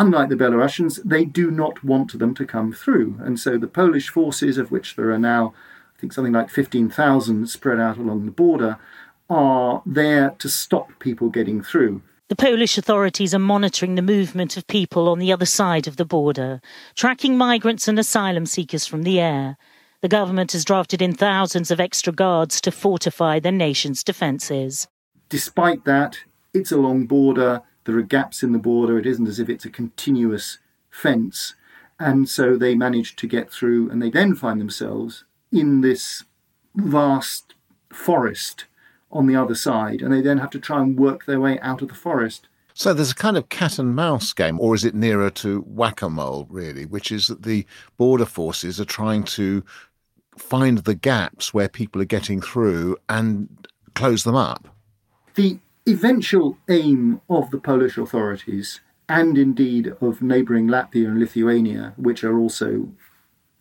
Unlike 0.00 0.30
the 0.30 0.36
Belarusians, 0.36 0.98
they 1.04 1.26
do 1.26 1.50
not 1.50 1.84
want 1.84 2.18
them 2.18 2.34
to 2.36 2.46
come 2.46 2.72
through. 2.72 3.16
And 3.20 3.38
so 3.38 3.58
the 3.58 3.68
Polish 3.68 4.08
forces, 4.08 4.56
of 4.56 4.70
which 4.70 4.96
there 4.96 5.10
are 5.10 5.18
now, 5.18 5.52
I 5.94 6.00
think, 6.00 6.14
something 6.14 6.32
like 6.32 6.48
15,000 6.48 7.46
spread 7.50 7.78
out 7.78 7.98
along 7.98 8.24
the 8.24 8.32
border, 8.32 8.78
are 9.28 9.82
there 9.84 10.30
to 10.38 10.48
stop 10.48 10.98
people 11.00 11.28
getting 11.28 11.62
through. 11.62 12.00
The 12.28 12.34
Polish 12.34 12.78
authorities 12.78 13.34
are 13.34 13.38
monitoring 13.38 13.94
the 13.94 14.00
movement 14.00 14.56
of 14.56 14.66
people 14.68 15.06
on 15.06 15.18
the 15.18 15.34
other 15.34 15.44
side 15.44 15.86
of 15.86 15.98
the 15.98 16.06
border, 16.06 16.62
tracking 16.94 17.36
migrants 17.36 17.86
and 17.86 17.98
asylum 17.98 18.46
seekers 18.46 18.86
from 18.86 19.02
the 19.02 19.20
air. 19.20 19.58
The 20.00 20.08
government 20.08 20.52
has 20.52 20.64
drafted 20.64 21.02
in 21.02 21.12
thousands 21.12 21.70
of 21.70 21.78
extra 21.78 22.14
guards 22.14 22.62
to 22.62 22.70
fortify 22.70 23.38
the 23.38 23.52
nation's 23.52 24.02
defences. 24.02 24.88
Despite 25.28 25.84
that, 25.84 26.16
it's 26.54 26.72
a 26.72 26.78
long 26.78 27.04
border. 27.04 27.60
There 27.84 27.96
are 27.96 28.02
gaps 28.02 28.42
in 28.42 28.52
the 28.52 28.58
border. 28.58 28.98
It 28.98 29.06
isn't 29.06 29.28
as 29.28 29.38
if 29.38 29.48
it's 29.48 29.64
a 29.64 29.70
continuous 29.70 30.58
fence. 30.90 31.54
And 31.98 32.28
so 32.28 32.56
they 32.56 32.74
manage 32.74 33.16
to 33.16 33.26
get 33.26 33.50
through, 33.50 33.90
and 33.90 34.00
they 34.00 34.10
then 34.10 34.34
find 34.34 34.60
themselves 34.60 35.24
in 35.52 35.80
this 35.80 36.24
vast 36.74 37.54
forest 37.92 38.64
on 39.12 39.26
the 39.26 39.36
other 39.36 39.54
side, 39.54 40.00
and 40.00 40.12
they 40.12 40.20
then 40.20 40.38
have 40.38 40.50
to 40.50 40.58
try 40.58 40.80
and 40.80 40.98
work 40.98 41.26
their 41.26 41.40
way 41.40 41.58
out 41.60 41.82
of 41.82 41.88
the 41.88 41.94
forest. 41.94 42.48
So 42.72 42.94
there's 42.94 43.10
a 43.10 43.16
kind 43.16 43.36
of 43.36 43.48
cat 43.48 43.78
and 43.78 43.94
mouse 43.94 44.32
game, 44.32 44.58
or 44.60 44.74
is 44.74 44.84
it 44.84 44.94
nearer 44.94 45.30
to 45.30 45.60
whack 45.66 46.00
a 46.00 46.08
mole, 46.08 46.46
really, 46.48 46.86
which 46.86 47.10
is 47.12 47.26
that 47.26 47.42
the 47.42 47.66
border 47.96 48.24
forces 48.24 48.80
are 48.80 48.84
trying 48.86 49.24
to 49.24 49.64
find 50.38 50.78
the 50.78 50.94
gaps 50.94 51.52
where 51.52 51.68
people 51.68 52.00
are 52.00 52.06
getting 52.06 52.40
through 52.40 52.96
and 53.08 53.68
close 53.94 54.24
them 54.24 54.36
up? 54.36 54.68
The 55.34 55.58
eventual 55.86 56.58
aim 56.68 57.20
of 57.28 57.50
the 57.50 57.58
Polish 57.58 57.96
authorities, 57.96 58.80
and 59.08 59.36
indeed 59.36 59.94
of 60.00 60.22
neighbouring 60.22 60.68
Latvia 60.68 61.06
and 61.08 61.18
Lithuania, 61.18 61.94
which 61.96 62.22
are 62.22 62.38
also 62.38 62.90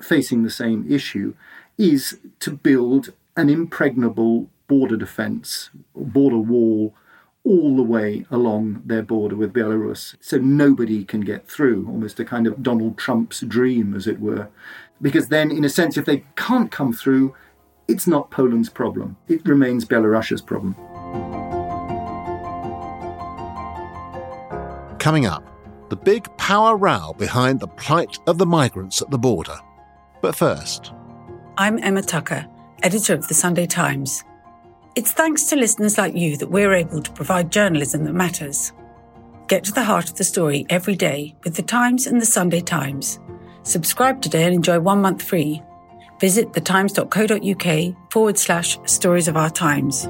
facing 0.02 0.44
the 0.44 0.50
same 0.50 0.86
issue, 0.90 1.34
is 1.78 2.20
to 2.40 2.52
build 2.52 3.14
an 3.36 3.50
impregnable 3.50 4.50
border 4.68 4.98
defence, 4.98 5.70
border 5.96 6.38
wall, 6.38 6.94
all 7.44 7.76
the 7.76 7.84
way 7.84 8.26
along 8.30 8.82
their 8.86 9.02
border 9.02 9.36
with 9.36 9.54
Belarus. 9.54 10.16
So 10.20 10.38
nobody 10.38 11.04
can 11.04 11.22
get 11.22 11.48
through, 11.48 11.88
almost 11.88 12.20
a 12.20 12.26
kind 12.26 12.46
of 12.46 12.62
Donald 12.62 12.98
Trump's 12.98 13.42
dream, 13.42 13.96
as 13.96 14.08
it 14.08 14.20
were. 14.20 14.50
Because 15.02 15.30
then, 15.30 15.50
in 15.50 15.64
a 15.64 15.70
sense, 15.70 15.98
if 15.98 16.06
they 16.06 16.26
can't 16.36 16.70
come 16.70 16.94
through, 16.94 17.34
it's 17.88 18.06
not 18.06 18.30
Poland's 18.30 18.70
problem, 18.70 19.18
it 19.28 19.48
remains 19.48 19.86
Belarus's 19.86 20.42
problem. 20.42 20.76
Coming 25.00 25.26
up, 25.26 25.46
the 25.90 25.96
big 25.96 26.28
power 26.36 26.76
row 26.76 27.16
behind 27.18 27.62
the 27.62 27.70
plight 27.70 28.20
of 28.28 28.38
the 28.38 28.46
migrants 28.46 29.02
at 29.02 29.10
the 29.10 29.18
border. 29.18 29.58
But 30.22 30.36
first, 30.36 30.92
I'm 31.58 31.80
Emma 31.82 32.02
Tucker, 32.02 32.46
editor 32.84 33.14
of 33.14 33.30
the 33.30 33.34
Sunday 33.34 33.66
Times. 33.66 34.26
It's 34.96 35.14
thanks 35.14 35.46
to 35.46 35.56
listeners 35.56 35.98
like 35.98 36.16
you 36.16 36.36
that 36.36 36.52
we're 36.52 36.74
able 36.74 37.02
to 37.02 37.12
provide 37.14 37.50
journalism 37.50 38.04
that 38.04 38.14
matters. 38.14 38.74
Get 39.48 39.64
to 39.64 39.72
the 39.72 39.86
heart 39.86 40.10
of 40.10 40.18
the 40.18 40.26
story 40.26 40.66
every 40.70 40.98
day 40.98 41.34
with 41.46 41.56
the 41.56 41.64
Times 41.64 42.06
and 42.06 42.22
the 42.22 42.26
Sunday 42.26 42.60
Times. 42.60 43.22
Subscribe 43.64 44.22
today 44.22 44.44
and 44.44 44.54
enjoy 44.54 44.82
one 44.82 45.02
month 45.02 45.22
free. 45.22 45.64
Visit 46.20 46.52
thetimes.co.uk 46.52 48.12
forward 48.12 48.38
slash 48.38 48.78
stories 48.84 49.30
of 49.30 49.38
our 49.38 49.50
times. 49.50 50.10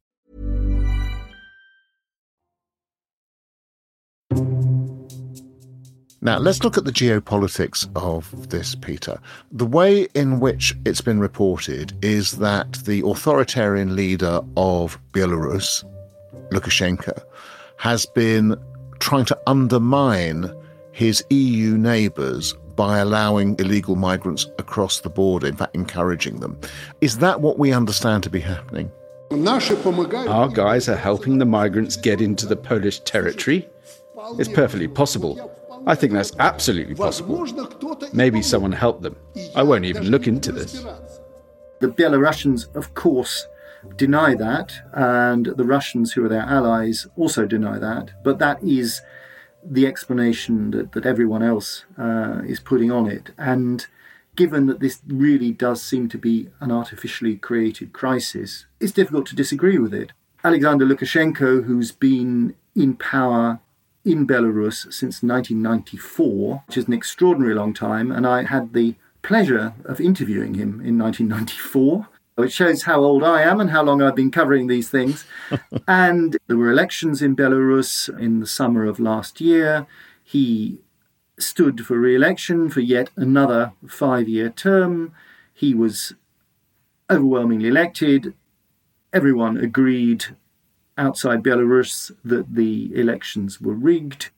Now, 6.23 6.37
let's 6.37 6.63
look 6.63 6.77
at 6.77 6.85
the 6.85 6.91
geopolitics 6.91 7.89
of 7.95 8.49
this, 8.49 8.75
Peter. 8.75 9.19
The 9.51 9.65
way 9.65 10.07
in 10.13 10.39
which 10.39 10.75
it's 10.85 11.01
been 11.01 11.19
reported 11.19 11.93
is 12.03 12.33
that 12.33 12.73
the 12.85 13.01
authoritarian 13.03 13.95
leader 13.95 14.39
of 14.55 14.99
Belarus, 15.13 15.83
Lukashenko, 16.51 17.23
has 17.77 18.05
been 18.05 18.55
trying 18.99 19.25
to 19.25 19.39
undermine 19.47 20.53
his 20.91 21.25
EU 21.31 21.75
neighbours 21.75 22.53
by 22.75 22.99
allowing 22.99 23.55
illegal 23.57 23.95
migrants 23.95 24.45
across 24.59 24.99
the 24.99 25.09
border, 25.09 25.47
in 25.47 25.55
fact, 25.55 25.73
encouraging 25.73 26.39
them. 26.39 26.55
Is 27.01 27.17
that 27.17 27.41
what 27.41 27.57
we 27.57 27.73
understand 27.73 28.21
to 28.23 28.29
be 28.29 28.41
happening? 28.41 28.91
Our 29.31 30.49
guys 30.49 30.87
are 30.87 30.95
helping 30.95 31.39
the 31.39 31.45
migrants 31.45 31.95
get 31.95 32.21
into 32.21 32.45
the 32.45 32.55
Polish 32.55 32.99
territory. 32.99 33.67
It's 34.37 34.49
perfectly 34.49 34.87
possible. 34.87 35.57
I 35.87 35.95
think 35.95 36.13
that's 36.13 36.31
absolutely 36.39 36.95
possible. 36.95 37.47
Maybe 38.13 38.41
someone 38.41 38.71
helped 38.71 39.01
them. 39.01 39.15
I 39.55 39.63
won't 39.63 39.85
even 39.85 40.09
look 40.09 40.27
into 40.27 40.51
this. 40.51 40.83
The 41.79 41.87
Belarusians, 41.87 42.73
of 42.75 42.93
course, 42.93 43.47
deny 43.95 44.35
that, 44.35 44.73
and 44.93 45.47
the 45.47 45.65
Russians, 45.65 46.13
who 46.13 46.23
are 46.23 46.29
their 46.29 46.41
allies, 46.43 47.07
also 47.15 47.45
deny 47.45 47.79
that. 47.79 48.23
But 48.23 48.37
that 48.39 48.63
is 48.63 49.01
the 49.63 49.87
explanation 49.87 50.71
that, 50.71 50.91
that 50.91 51.05
everyone 51.05 51.43
else 51.43 51.85
uh, 51.97 52.41
is 52.45 52.59
putting 52.59 52.91
on 52.91 53.07
it. 53.07 53.31
And 53.37 53.85
given 54.35 54.67
that 54.67 54.79
this 54.79 55.01
really 55.07 55.51
does 55.51 55.81
seem 55.81 56.09
to 56.09 56.17
be 56.17 56.49
an 56.59 56.71
artificially 56.71 57.37
created 57.37 57.93
crisis, 57.93 58.65
it's 58.79 58.91
difficult 58.91 59.25
to 59.27 59.35
disagree 59.35 59.79
with 59.79 59.93
it. 59.93 60.11
Alexander 60.43 60.85
Lukashenko, 60.85 61.65
who's 61.65 61.91
been 61.91 62.55
in 62.75 62.95
power 62.95 63.59
in 64.03 64.25
Belarus 64.25 64.91
since 64.91 65.21
1994, 65.23 66.63
which 66.67 66.77
is 66.77 66.87
an 66.87 66.93
extraordinary 66.93 67.53
long 67.53 67.73
time, 67.73 68.11
and 68.11 68.25
I 68.25 68.43
had 68.43 68.73
the 68.73 68.95
pleasure 69.21 69.73
of 69.85 70.01
interviewing 70.01 70.55
him 70.55 70.81
in 70.81 70.97
1994 70.97 72.07
which 72.35 72.53
shows 72.53 72.83
how 72.83 73.01
old 73.01 73.23
I 73.23 73.43
am 73.43 73.59
and 73.59 73.69
how 73.69 73.83
long 73.83 74.01
I've 74.01 74.15
been 74.15 74.31
covering 74.31 74.67
these 74.67 74.89
things. 74.89 75.25
and 75.87 76.37
there 76.47 76.57
were 76.57 76.71
elections 76.71 77.21
in 77.21 77.35
Belarus 77.35 78.09
in 78.19 78.39
the 78.39 78.47
summer 78.47 78.85
of 78.85 78.99
last 78.99 79.41
year. 79.41 79.85
He 80.23 80.79
stood 81.37 81.85
for 81.85 81.99
re 81.99 82.15
election 82.15 82.69
for 82.69 82.79
yet 82.79 83.09
another 83.15 83.73
five 83.87 84.27
year 84.27 84.49
term. 84.49 85.13
He 85.53 85.73
was 85.73 86.13
overwhelmingly 87.09 87.67
elected. 87.67 88.33
Everyone 89.13 89.57
agreed 89.57 90.25
outside 91.01 91.43
Belarus 91.43 92.11
that 92.23 92.53
the 92.53 92.95
elections 92.95 93.59
were 93.59 93.73
rigged. 93.73 94.29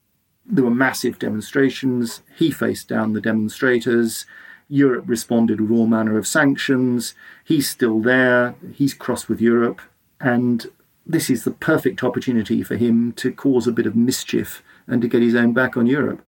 There 0.45 0.63
were 0.63 0.71
massive 0.71 1.19
demonstrations. 1.19 2.21
He 2.37 2.51
faced 2.51 2.87
down 2.87 3.13
the 3.13 3.21
demonstrators. 3.21 4.25
Europe 4.69 5.03
responded 5.07 5.59
with 5.59 5.71
all 5.71 5.87
manner 5.87 6.17
of 6.17 6.25
sanctions. 6.25 7.13
He's 7.43 7.69
still 7.69 7.99
there. 8.01 8.55
He's 8.73 8.93
crossed 8.93 9.27
with 9.29 9.41
Europe. 9.41 9.81
And 10.19 10.65
this 11.05 11.29
is 11.29 11.43
the 11.43 11.51
perfect 11.51 12.03
opportunity 12.03 12.63
for 12.63 12.77
him 12.77 13.11
to 13.13 13.31
cause 13.31 13.67
a 13.67 13.71
bit 13.73 13.85
of 13.85 13.95
mischief 13.95 14.63
and 14.87 15.01
to 15.01 15.07
get 15.07 15.21
his 15.21 15.35
own 15.35 15.53
back 15.53 15.75
on 15.75 15.85
Europe. 15.85 16.21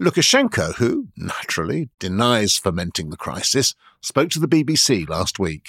Lukashenko, 0.00 0.74
who, 0.74 1.08
naturally, 1.16 1.88
denies 1.98 2.58
fomenting 2.58 3.10
the 3.10 3.16
crisis, 3.16 3.74
spoke 4.02 4.30
to 4.30 4.40
the 4.40 4.48
BBC 4.48 5.08
last 5.08 5.38
week. 5.38 5.68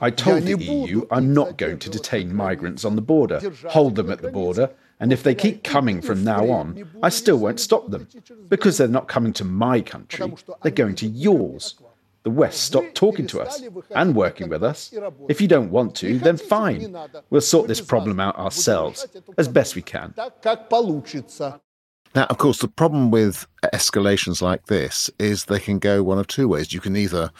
I 0.00 0.10
told 0.10 0.42
the 0.44 0.62
EU 0.62 1.06
I'm 1.10 1.34
not 1.34 1.58
going 1.58 1.78
to 1.78 1.90
detain 1.90 2.34
migrants 2.34 2.84
on 2.84 2.96
the 2.96 3.02
border, 3.02 3.40
hold 3.68 3.96
them 3.96 4.10
at 4.10 4.22
the 4.22 4.30
border, 4.30 4.70
and 4.98 5.12
if 5.12 5.22
they 5.22 5.34
keep 5.34 5.64
coming 5.64 6.02
from 6.02 6.24
now 6.24 6.50
on, 6.50 6.88
I 7.02 7.08
still 7.08 7.38
won't 7.38 7.60
stop 7.60 7.90
them. 7.90 8.08
Because 8.48 8.78
they're 8.78 8.88
not 8.88 9.08
coming 9.08 9.32
to 9.34 9.44
my 9.44 9.80
country, 9.80 10.34
they're 10.62 10.72
going 10.72 10.96
to 10.96 11.06
yours. 11.06 11.74
The 12.22 12.30
West 12.30 12.64
stopped 12.64 12.94
talking 12.94 13.26
to 13.28 13.40
us 13.40 13.62
and 13.92 14.14
working 14.14 14.50
with 14.50 14.62
us. 14.62 14.92
If 15.28 15.40
you 15.40 15.48
don't 15.48 15.70
want 15.70 15.94
to, 15.96 16.18
then 16.18 16.36
fine. 16.36 16.94
We'll 17.30 17.40
sort 17.40 17.66
this 17.66 17.80
problem 17.80 18.20
out 18.20 18.36
ourselves 18.38 19.06
as 19.38 19.48
best 19.48 19.74
we 19.74 19.82
can. 19.82 20.14
Now, 22.14 22.24
of 22.24 22.38
course, 22.38 22.58
the 22.58 22.68
problem 22.68 23.10
with 23.10 23.46
escalations 23.72 24.42
like 24.42 24.66
this 24.66 25.10
is 25.18 25.44
they 25.44 25.60
can 25.60 25.78
go 25.78 26.02
one 26.02 26.18
of 26.18 26.26
two 26.26 26.48
ways. 26.48 26.74
You 26.74 26.80
can 26.80 26.96
either 26.96 27.30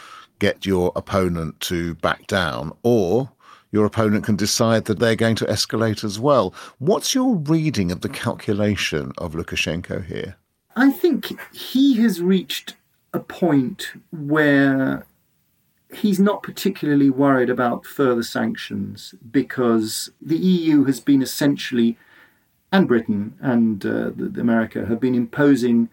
get 0.40 0.66
your 0.66 0.90
opponent 0.96 1.60
to 1.60 1.94
back 1.96 2.26
down, 2.26 2.72
or 2.82 3.30
your 3.70 3.86
opponent 3.86 4.24
can 4.24 4.34
decide 4.34 4.86
that 4.86 4.98
they're 4.98 5.14
going 5.14 5.36
to 5.36 5.44
escalate 5.44 6.02
as 6.02 6.18
well. 6.18 6.52
What's 6.78 7.14
your 7.14 7.36
reading 7.36 7.92
of 7.92 8.00
the 8.00 8.08
calculation 8.08 9.12
of 9.18 9.34
Lukashenko 9.34 10.04
here? 10.04 10.36
I 10.74 10.90
think 10.90 11.32
he 11.54 11.94
has 12.02 12.20
reached 12.20 12.74
a 13.12 13.20
point 13.20 13.92
where 14.10 15.06
he's 15.92 16.20
not 16.20 16.42
particularly 16.42 17.10
worried 17.10 17.50
about 17.50 17.84
further 17.84 18.22
sanctions 18.22 19.14
because 19.30 20.10
the 20.20 20.36
EU 20.36 20.84
has 20.84 21.00
been 21.00 21.22
essentially, 21.22 21.96
and 22.72 22.88
Britain 22.88 23.36
and 23.40 23.84
uh, 23.84 24.10
America 24.40 24.86
have 24.86 25.00
been 25.00 25.14
imposing 25.14 25.88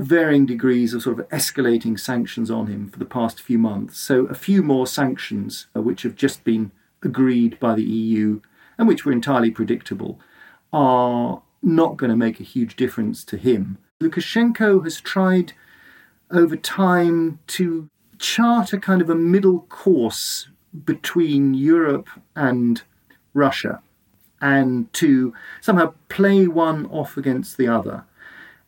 varying 0.00 0.46
degrees 0.46 0.94
of 0.94 1.02
sort 1.02 1.18
of 1.18 1.28
escalating 1.28 1.98
sanctions 1.98 2.50
on 2.50 2.66
him 2.66 2.88
for 2.88 2.98
the 2.98 3.04
past 3.04 3.40
few 3.40 3.58
months. 3.58 3.98
So, 3.98 4.26
a 4.26 4.34
few 4.34 4.62
more 4.62 4.86
sanctions, 4.86 5.66
uh, 5.76 5.82
which 5.82 6.02
have 6.02 6.16
just 6.16 6.44
been 6.44 6.72
agreed 7.02 7.58
by 7.60 7.74
the 7.74 7.84
EU 7.84 8.40
and 8.78 8.88
which 8.88 9.04
were 9.04 9.12
entirely 9.12 9.50
predictable, 9.50 10.18
are 10.72 11.42
not 11.62 11.96
going 11.96 12.10
to 12.10 12.16
make 12.16 12.40
a 12.40 12.44
huge 12.44 12.76
difference 12.76 13.24
to 13.24 13.36
him. 13.36 13.78
Lukashenko 14.02 14.82
has 14.84 15.00
tried 15.00 15.52
over 16.30 16.56
time 16.56 17.38
to 17.46 17.88
chart 18.18 18.72
a 18.72 18.78
kind 18.78 19.00
of 19.00 19.10
a 19.10 19.14
middle 19.14 19.60
course 19.60 20.48
between 20.84 21.54
Europe 21.54 22.08
and 22.34 22.82
Russia 23.32 23.80
and 24.40 24.92
to 24.92 25.32
somehow 25.60 25.94
play 26.08 26.46
one 26.46 26.86
off 26.86 27.16
against 27.16 27.56
the 27.56 27.68
other 27.68 28.04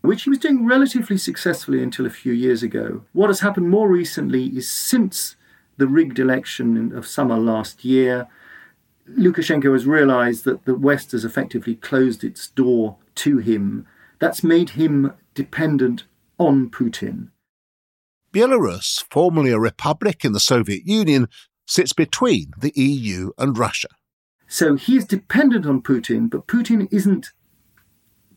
which 0.03 0.23
he 0.23 0.31
was 0.31 0.39
doing 0.39 0.67
relatively 0.67 1.17
successfully 1.17 1.83
until 1.83 2.07
a 2.07 2.11
few 2.11 2.33
years 2.33 2.63
ago. 2.63 3.03
What 3.13 3.29
has 3.29 3.41
happened 3.41 3.71
more 3.71 3.89
recently 3.89 4.47
is 4.47 4.71
since 4.71 5.37
the 5.77 5.87
rigged 5.87 6.19
election 6.19 6.97
of 6.97 7.07
summer 7.07 7.37
last 7.37 7.85
year, 7.85 8.29
Lukashenko 9.11 9.73
has 9.73 9.87
realized 9.87 10.45
that 10.45 10.65
the 10.65 10.75
West 10.75 11.13
has 11.13 11.25
effectively 11.25 11.75
closed 11.75 12.25
its 12.25 12.49
door 12.49 12.97
to 13.17 13.39
him. 13.39 13.87
That's 14.19 14.43
made 14.43 14.71
him 14.71 15.13
dependent 15.35 16.05
on 16.39 16.71
Putin. 16.71 17.29
Belarus, 18.33 19.05
formerly 19.11 19.51
a 19.51 19.59
republic 19.59 20.25
in 20.25 20.33
the 20.33 20.41
Soviet 20.41 20.83
Union, 20.85 21.29
sits 21.67 21.93
between 21.93 22.53
the 22.59 22.73
EU 22.75 23.31
and 23.39 23.57
Russia. 23.57 23.89
So 24.49 24.77
he 24.77 24.97
is 24.97 25.05
dependent 25.05 25.67
on 25.67 25.83
Putin, 25.83 26.31
but 26.31 26.47
Putin 26.47 26.89
isn't 26.93 27.33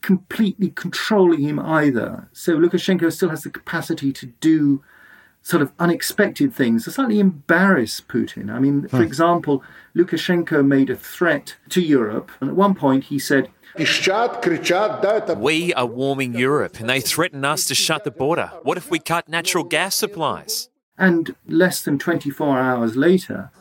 completely 0.01 0.69
controlling 0.69 1.41
him 1.41 1.59
either. 1.59 2.29
So 2.33 2.57
Lukashenko 2.57 3.11
still 3.11 3.29
has 3.29 3.43
the 3.43 3.49
capacity 3.49 4.11
to 4.13 4.27
do 4.27 4.83
sort 5.41 5.61
of 5.61 5.71
unexpected 5.79 6.53
things 6.53 6.83
to 6.83 6.91
slightly 6.91 7.19
embarrass 7.19 8.01
Putin. 8.01 8.51
I 8.53 8.59
mean, 8.59 8.87
for 8.87 8.97
hmm. 8.97 9.03
example, 9.03 9.63
Lukashenko 9.95 10.65
made 10.65 10.89
a 10.89 10.95
threat 10.95 11.55
to 11.69 11.81
Europe, 11.81 12.31
and 12.39 12.49
at 12.49 12.55
one 12.55 12.75
point 12.75 13.05
he 13.05 13.19
said, 13.19 13.49
we 15.37 15.73
are 15.73 15.85
warming 15.85 16.33
Europe 16.33 16.79
and 16.79 16.89
they 16.89 16.99
threaten 16.99 17.45
us 17.45 17.65
to 17.65 17.75
shut 17.75 18.03
the 18.03 18.11
border. 18.11 18.51
What 18.63 18.77
if 18.77 18.89
we 18.89 18.99
cut 18.99 19.29
natural 19.29 19.63
gas 19.63 19.95
supplies? 19.95 20.69
And 20.97 21.35
less 21.47 21.81
than 21.81 21.97
24 21.97 22.59
hours 22.59 22.97
later, 22.97 23.51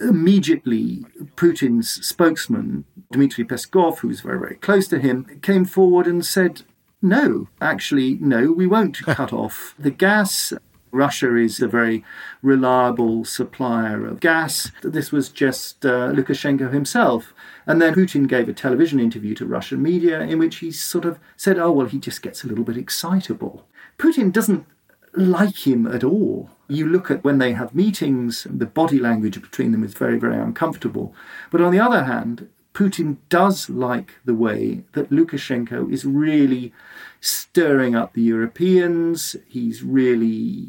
immediately 0.00 1.04
Putin's 1.36 1.90
spokesman, 2.06 2.84
Dmitry 3.12 3.44
Peskov, 3.44 3.98
who's 3.98 4.20
very, 4.20 4.38
very 4.38 4.56
close 4.56 4.88
to 4.88 4.98
him, 4.98 5.40
came 5.42 5.64
forward 5.64 6.06
and 6.06 6.24
said, 6.24 6.62
no, 7.02 7.48
actually, 7.60 8.14
no, 8.20 8.52
we 8.52 8.66
won't 8.66 8.98
cut 9.02 9.32
off 9.32 9.74
the 9.78 9.90
gas. 9.90 10.52
Russia 10.92 11.36
is 11.36 11.60
a 11.60 11.68
very 11.68 12.04
reliable 12.42 13.24
supplier 13.24 14.06
of 14.06 14.18
gas. 14.18 14.72
This 14.82 15.12
was 15.12 15.28
just 15.28 15.86
uh, 15.86 16.10
Lukashenko 16.10 16.72
himself. 16.72 17.32
And 17.64 17.80
then 17.80 17.94
Putin 17.94 18.26
gave 18.26 18.48
a 18.48 18.52
television 18.52 18.98
interview 18.98 19.34
to 19.36 19.46
Russian 19.46 19.80
media 19.82 20.20
in 20.20 20.40
which 20.40 20.56
he 20.56 20.72
sort 20.72 21.04
of 21.04 21.20
said, 21.36 21.58
oh, 21.58 21.70
well, 21.70 21.86
he 21.86 21.98
just 21.98 22.22
gets 22.22 22.42
a 22.42 22.48
little 22.48 22.64
bit 22.64 22.76
excitable. 22.76 23.66
Putin 23.98 24.32
doesn't 24.32 24.66
like 25.14 25.66
him 25.66 25.86
at 25.86 26.02
all. 26.02 26.50
You 26.70 26.86
look 26.86 27.10
at 27.10 27.24
when 27.24 27.38
they 27.38 27.52
have 27.52 27.74
meetings, 27.74 28.46
the 28.48 28.66
body 28.66 28.98
language 28.98 29.40
between 29.40 29.72
them 29.72 29.84
is 29.84 29.94
very, 29.94 30.18
very 30.18 30.38
uncomfortable. 30.38 31.14
But 31.50 31.60
on 31.60 31.72
the 31.72 31.80
other 31.80 32.04
hand, 32.04 32.48
Putin 32.72 33.16
does 33.28 33.68
like 33.68 34.14
the 34.24 34.34
way 34.34 34.84
that 34.92 35.10
Lukashenko 35.10 35.92
is 35.92 36.04
really 36.04 36.72
stirring 37.20 37.94
up 37.94 38.14
the 38.14 38.22
Europeans. 38.22 39.34
He's 39.48 39.82
really 39.82 40.68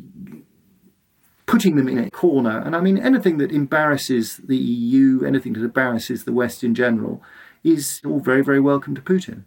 putting 1.46 1.76
them 1.76 1.88
in 1.88 2.00
a 2.00 2.10
corner. 2.10 2.60
And 2.60 2.76
I 2.76 2.82
mean, 2.82 2.98
anything 2.98 3.38
that 3.38 3.52
embarrasses 3.52 4.38
the 4.38 4.58
EU, 4.58 5.24
anything 5.24 5.54
that 5.54 5.64
embarrasses 5.64 6.24
the 6.24 6.34
West 6.34 6.64
in 6.64 6.74
general, 6.74 7.22
is 7.64 8.02
all 8.06 8.20
very, 8.20 8.42
very 8.42 8.60
welcome 8.60 8.96
to 8.96 9.02
Putin. 9.02 9.44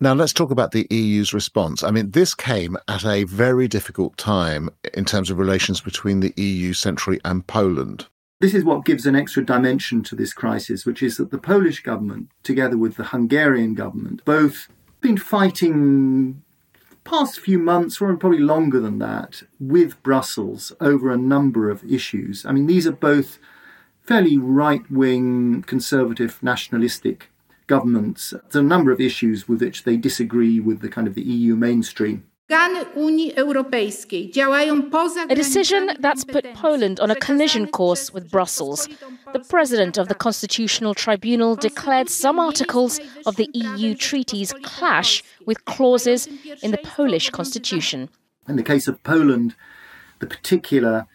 Now, 0.00 0.14
let's 0.14 0.32
talk 0.32 0.52
about 0.52 0.70
the 0.70 0.86
EU's 0.90 1.34
response. 1.34 1.82
I 1.82 1.90
mean, 1.90 2.12
this 2.12 2.32
came 2.32 2.76
at 2.86 3.04
a 3.04 3.24
very 3.24 3.66
difficult 3.66 4.16
time 4.16 4.70
in 4.94 5.04
terms 5.04 5.28
of 5.28 5.38
relations 5.38 5.80
between 5.80 6.20
the 6.20 6.32
EU 6.36 6.72
centrally 6.72 7.20
and 7.24 7.44
Poland. 7.44 8.06
This 8.40 8.54
is 8.54 8.62
what 8.62 8.84
gives 8.84 9.06
an 9.06 9.16
extra 9.16 9.44
dimension 9.44 10.04
to 10.04 10.14
this 10.14 10.32
crisis, 10.32 10.86
which 10.86 11.02
is 11.02 11.16
that 11.16 11.32
the 11.32 11.38
Polish 11.38 11.82
government, 11.82 12.28
together 12.44 12.76
with 12.76 12.96
the 12.96 13.06
Hungarian 13.06 13.74
government, 13.74 14.24
both 14.24 14.68
been 15.00 15.16
fighting 15.16 16.44
past 17.02 17.40
few 17.40 17.58
months, 17.58 18.00
or 18.00 18.14
probably 18.16 18.38
longer 18.38 18.78
than 18.78 19.00
that, 19.00 19.42
with 19.58 20.00
Brussels 20.04 20.72
over 20.80 21.10
a 21.10 21.16
number 21.16 21.70
of 21.70 21.82
issues. 21.90 22.46
I 22.46 22.52
mean, 22.52 22.68
these 22.68 22.86
are 22.86 22.92
both 22.92 23.38
fairly 24.00 24.38
right 24.38 24.88
wing, 24.88 25.64
conservative, 25.66 26.40
nationalistic 26.40 27.30
governments. 27.68 28.34
There's 28.50 28.56
a 28.56 28.62
number 28.62 28.90
of 28.90 29.00
issues 29.00 29.46
with 29.48 29.60
which 29.62 29.84
they 29.84 29.96
disagree 29.96 30.58
with 30.58 30.80
the 30.80 30.88
kind 30.88 31.06
of 31.06 31.14
the 31.14 31.22
EU 31.22 31.54
mainstream. 31.54 32.24
A 32.50 32.84
decision 35.34 35.90
that's 36.00 36.24
put 36.24 36.54
Poland 36.54 36.98
on 36.98 37.10
a 37.10 37.14
collision 37.16 37.66
course 37.68 38.10
with 38.10 38.30
Brussels. 38.30 38.88
The 39.34 39.40
president 39.40 39.98
of 39.98 40.08
the 40.08 40.14
Constitutional 40.14 40.94
Tribunal 40.94 41.56
declared 41.56 42.08
some 42.08 42.38
articles 42.38 43.00
of 43.26 43.36
the 43.36 43.50
EU 43.52 43.94
treaties 43.94 44.54
clash 44.62 45.22
with 45.44 45.66
clauses 45.66 46.26
in 46.62 46.70
the 46.70 46.78
Polish 46.78 47.28
constitution. 47.28 48.08
In 48.48 48.56
the 48.56 48.62
case 48.62 48.88
of 48.88 49.02
Poland, 49.02 49.54
the 50.20 50.26
particular 50.26 51.06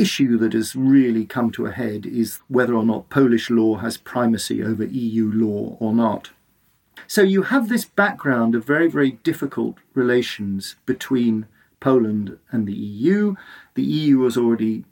issue 0.00 0.38
that 0.38 0.52
has 0.52 0.76
really 0.76 1.26
come 1.26 1.50
to 1.52 1.66
a 1.66 1.72
head 1.72 2.06
is 2.06 2.40
whether 2.48 2.74
or 2.74 2.84
not 2.84 3.10
Polish 3.10 3.50
law 3.50 3.76
has 3.76 3.96
primacy 3.96 4.62
over 4.62 4.84
EU 4.84 5.30
law 5.32 5.76
or 5.80 5.92
not. 5.92 6.30
So 7.06 7.22
you 7.22 7.42
have 7.44 7.68
this 7.68 7.84
background 7.84 8.54
of 8.54 8.64
very, 8.64 8.88
very 8.88 9.12
difficult 9.12 9.76
relations 9.94 10.76
between 10.86 11.46
Poland 11.80 12.38
and 12.50 12.66
the 12.66 12.72
EU. 12.72 13.34
The 13.74 13.82
EU 13.82 14.22
has 14.22 14.36
already 14.36 14.84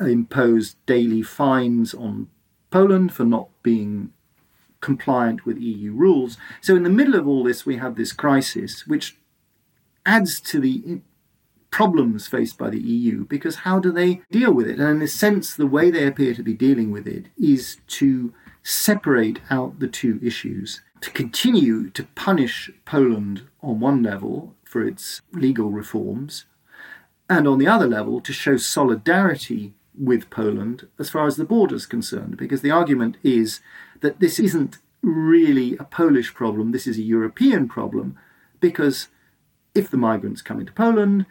imposed 0.00 0.76
daily 0.86 1.22
fines 1.22 1.94
on 1.94 2.28
Poland 2.70 3.12
for 3.12 3.24
not 3.24 3.48
being 3.62 4.12
compliant 4.80 5.44
with 5.44 5.58
EU 5.58 5.92
rules. 5.92 6.36
So, 6.60 6.76
in 6.76 6.82
the 6.82 6.90
middle 6.90 7.14
of 7.14 7.26
all 7.26 7.42
this, 7.42 7.66
we 7.66 7.76
have 7.76 7.96
this 7.96 8.12
crisis, 8.12 8.86
which 8.86 9.16
adds 10.06 10.40
to 10.40 10.60
the 10.60 11.00
problems 11.70 12.26
faced 12.26 12.56
by 12.58 12.70
the 12.70 12.80
EU 12.80 13.24
because 13.24 13.56
how 13.56 13.78
do 13.78 13.92
they 13.92 14.22
deal 14.30 14.52
with 14.52 14.66
it? 14.66 14.78
And 14.78 14.96
in 14.96 15.02
a 15.02 15.08
sense, 15.08 15.54
the 15.54 15.66
way 15.66 15.90
they 15.90 16.06
appear 16.06 16.34
to 16.34 16.42
be 16.42 16.54
dealing 16.54 16.90
with 16.90 17.06
it 17.06 17.26
is 17.36 17.78
to 17.88 18.32
separate 18.62 19.40
out 19.50 19.78
the 19.78 19.88
two 19.88 20.18
issues 20.22 20.82
to 21.00 21.10
continue 21.10 21.90
to 21.90 22.04
punish 22.14 22.70
Poland 22.84 23.42
on 23.62 23.80
one 23.80 24.02
level 24.02 24.54
for 24.64 24.84
its 24.84 25.20
legal 25.32 25.70
reforms, 25.70 26.44
and 27.30 27.46
on 27.46 27.58
the 27.58 27.68
other 27.68 27.86
level 27.86 28.20
to 28.20 28.32
show 28.32 28.56
solidarity 28.56 29.74
with 29.96 30.30
Poland 30.30 30.88
as 30.98 31.10
far 31.10 31.26
as 31.26 31.36
the 31.36 31.44
border 31.44 31.76
is 31.76 31.86
concerned, 31.86 32.36
because 32.36 32.62
the 32.62 32.70
argument 32.70 33.16
is 33.22 33.60
that 34.00 34.20
this 34.20 34.38
isn't 34.38 34.78
really 35.02 35.76
a 35.76 35.84
Polish 35.84 36.34
problem, 36.34 36.72
this 36.72 36.86
is 36.86 36.98
a 36.98 37.02
European 37.02 37.68
problem, 37.68 38.16
because 38.60 39.08
if 39.74 39.90
the 39.90 39.96
migrants 39.96 40.42
come 40.42 40.60
into 40.60 40.72
Poland, 40.72 41.26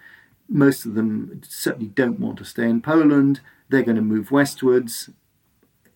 most 0.50 0.86
of 0.86 0.96
them 0.96 1.42
certainly 1.48 1.88
don't 1.88 2.20
want 2.20 2.38
to 2.40 2.46
stay 2.46 2.70
in 2.70 2.82
Poland, 2.82 3.42
they're 3.70 3.84
going 3.84 3.96
to 3.96 4.02
move 4.02 4.32
westwards, 4.32 5.10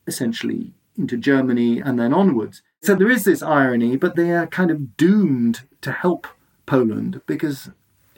essentially 0.07 0.73
into 0.97 1.17
Germany 1.17 1.79
and 1.79 1.99
then 1.99 2.13
onwards. 2.13 2.61
So 2.81 2.95
there 2.95 3.09
is 3.09 3.23
this 3.23 3.41
irony, 3.41 3.95
but 3.95 4.15
they 4.15 4.31
are 4.31 4.47
kind 4.47 4.71
of 4.71 4.97
doomed 4.97 5.61
to 5.81 5.91
help 5.91 6.27
Poland 6.65 7.21
because 7.25 7.69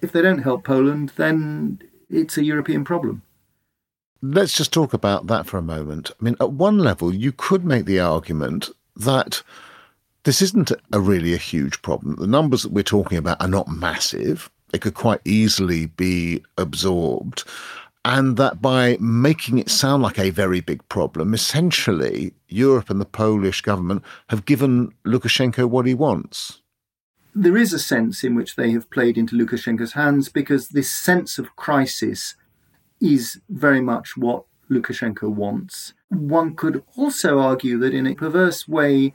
if 0.01 0.11
they 0.11 0.21
don't 0.21 0.43
help 0.43 0.63
Poland, 0.63 1.13
then 1.15 1.81
it's 2.09 2.37
a 2.37 2.43
European 2.43 2.83
problem. 2.83 3.21
Let's 4.21 4.53
just 4.53 4.71
talk 4.71 4.93
about 4.93 5.27
that 5.27 5.45
for 5.47 5.57
a 5.57 5.61
moment. 5.61 6.11
I 6.11 6.23
mean, 6.23 6.37
at 6.39 6.53
one 6.53 6.77
level, 6.77 7.13
you 7.13 7.33
could 7.33 7.65
make 7.65 7.85
the 7.85 7.99
argument 7.99 8.69
that 8.95 9.43
this 10.23 10.41
isn't 10.41 10.71
a 10.93 10.99
really 10.99 11.33
a 11.33 11.37
huge 11.37 11.81
problem. 11.81 12.15
The 12.15 12.27
numbers 12.27 12.63
that 12.63 12.71
we're 12.71 12.83
talking 12.83 13.17
about 13.17 13.41
are 13.41 13.49
not 13.49 13.67
massive. 13.67 14.49
They 14.73 14.79
could 14.79 14.95
quite 14.95 15.21
easily 15.23 15.86
be 15.86 16.43
absorbed 16.57 17.43
and 18.05 18.38
that 18.38 18.62
by 18.62 18.97
making 18.99 19.59
it 19.59 19.69
sound 19.69 20.03
like 20.03 20.19
a 20.19 20.29
very 20.29 20.59
big 20.59 20.88
problem, 20.89 21.33
essentially 21.33 22.33
Europe 22.49 22.89
and 22.89 22.99
the 22.99 23.05
Polish 23.05 23.62
government 23.62 24.03
have 24.29 24.45
given 24.45 24.91
Lukashenko 25.05 25.69
what 25.69 25.86
he 25.86 25.93
wants. 25.93 26.62
There 27.33 27.55
is 27.55 27.71
a 27.71 27.79
sense 27.79 28.23
in 28.23 28.36
which 28.36 28.55
they 28.55 28.71
have 28.71 28.89
played 28.89 29.17
into 29.17 29.36
Lukashenko's 29.36 29.93
hands 29.93 30.27
because 30.27 30.69
this 30.69 30.93
sense 30.93 31.38
of 31.38 31.55
crisis 31.55 32.36
is 32.99 33.39
very 33.49 33.81
much 33.81 34.17
what 34.17 34.43
Lukashenko 34.69 35.29
wants. 35.29 35.93
One 36.09 36.55
could 36.55 36.83
also 36.97 37.39
argue 37.39 37.77
that 37.79 37.93
in 37.93 38.05
a 38.05 38.15
perverse 38.15 38.67
way, 38.67 39.13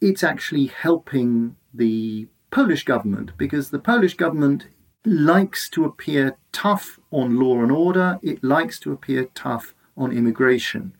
it's 0.00 0.24
actually 0.24 0.66
helping 0.66 1.56
the 1.72 2.26
Polish 2.50 2.84
government 2.84 3.32
because 3.36 3.70
the 3.70 3.78
Polish 3.78 4.14
government 4.14 4.66
likes 5.04 5.68
to 5.70 5.84
appear 5.84 6.36
tough 6.52 6.98
on 7.10 7.38
law 7.38 7.60
and 7.62 7.70
order, 7.70 8.18
it 8.22 8.42
likes 8.42 8.78
to 8.80 8.92
appear 8.92 9.28
tough 9.34 9.74
on 9.96 10.12
immigration. 10.12 10.92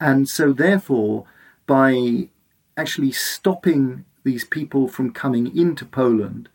And 0.00 0.28
so, 0.28 0.52
therefore, 0.52 1.26
by 1.66 2.28
actually 2.76 3.12
stopping 3.12 4.04
these 4.24 4.44
people 4.44 4.88
from 4.88 5.12
coming 5.12 5.56
into 5.56 5.84
Poland, 5.84 6.48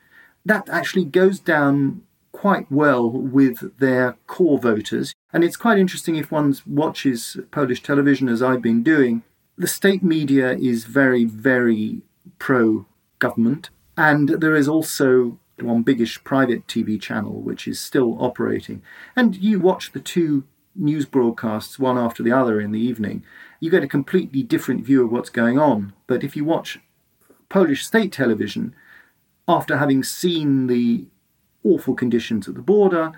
that 0.45 0.67
actually 0.69 1.05
goes 1.05 1.39
down 1.39 2.01
quite 2.31 2.71
well 2.71 3.09
with 3.09 3.77
their 3.77 4.17
core 4.27 4.57
voters. 4.57 5.13
And 5.33 5.43
it's 5.43 5.57
quite 5.57 5.77
interesting 5.77 6.15
if 6.15 6.31
one 6.31 6.55
watches 6.65 7.37
Polish 7.51 7.83
television, 7.83 8.29
as 8.29 8.41
I've 8.41 8.61
been 8.61 8.83
doing. 8.83 9.23
The 9.57 9.67
state 9.67 10.03
media 10.03 10.53
is 10.53 10.85
very, 10.85 11.25
very 11.25 12.01
pro 12.39 12.85
government. 13.19 13.69
And 13.97 14.29
there 14.29 14.55
is 14.55 14.67
also 14.67 15.37
one 15.63 15.83
biggish 15.83 16.23
private 16.23 16.67
TV 16.67 16.99
channel 16.99 17.41
which 17.41 17.67
is 17.67 17.79
still 17.79 18.17
operating, 18.23 18.81
and 19.15 19.35
you 19.35 19.59
watch 19.59 19.91
the 19.91 19.99
two 19.99 20.43
news 20.75 21.05
broadcasts 21.05 21.77
one 21.77 21.97
after 21.97 22.23
the 22.23 22.31
other 22.31 22.59
in 22.61 22.71
the 22.71 22.79
evening, 22.79 23.23
you 23.59 23.69
get 23.69 23.83
a 23.83 23.87
completely 23.87 24.43
different 24.43 24.85
view 24.85 25.03
of 25.03 25.11
what's 25.11 25.29
going 25.29 25.59
on. 25.59 25.93
But 26.07 26.23
if 26.23 26.35
you 26.35 26.45
watch 26.45 26.79
Polish 27.49 27.85
state 27.85 28.11
television, 28.11 28.73
after 29.47 29.77
having 29.77 30.03
seen 30.03 30.67
the 30.67 31.05
awful 31.63 31.93
conditions 31.93 32.47
at 32.47 32.55
the 32.55 32.61
border, 32.61 33.11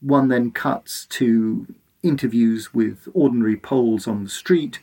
one 0.00 0.28
then 0.28 0.50
cuts 0.50 1.04
to 1.06 1.66
interviews 2.02 2.72
with 2.72 3.08
ordinary 3.12 3.56
Poles 3.56 4.06
on 4.06 4.24
the 4.24 4.30
street, 4.30 4.80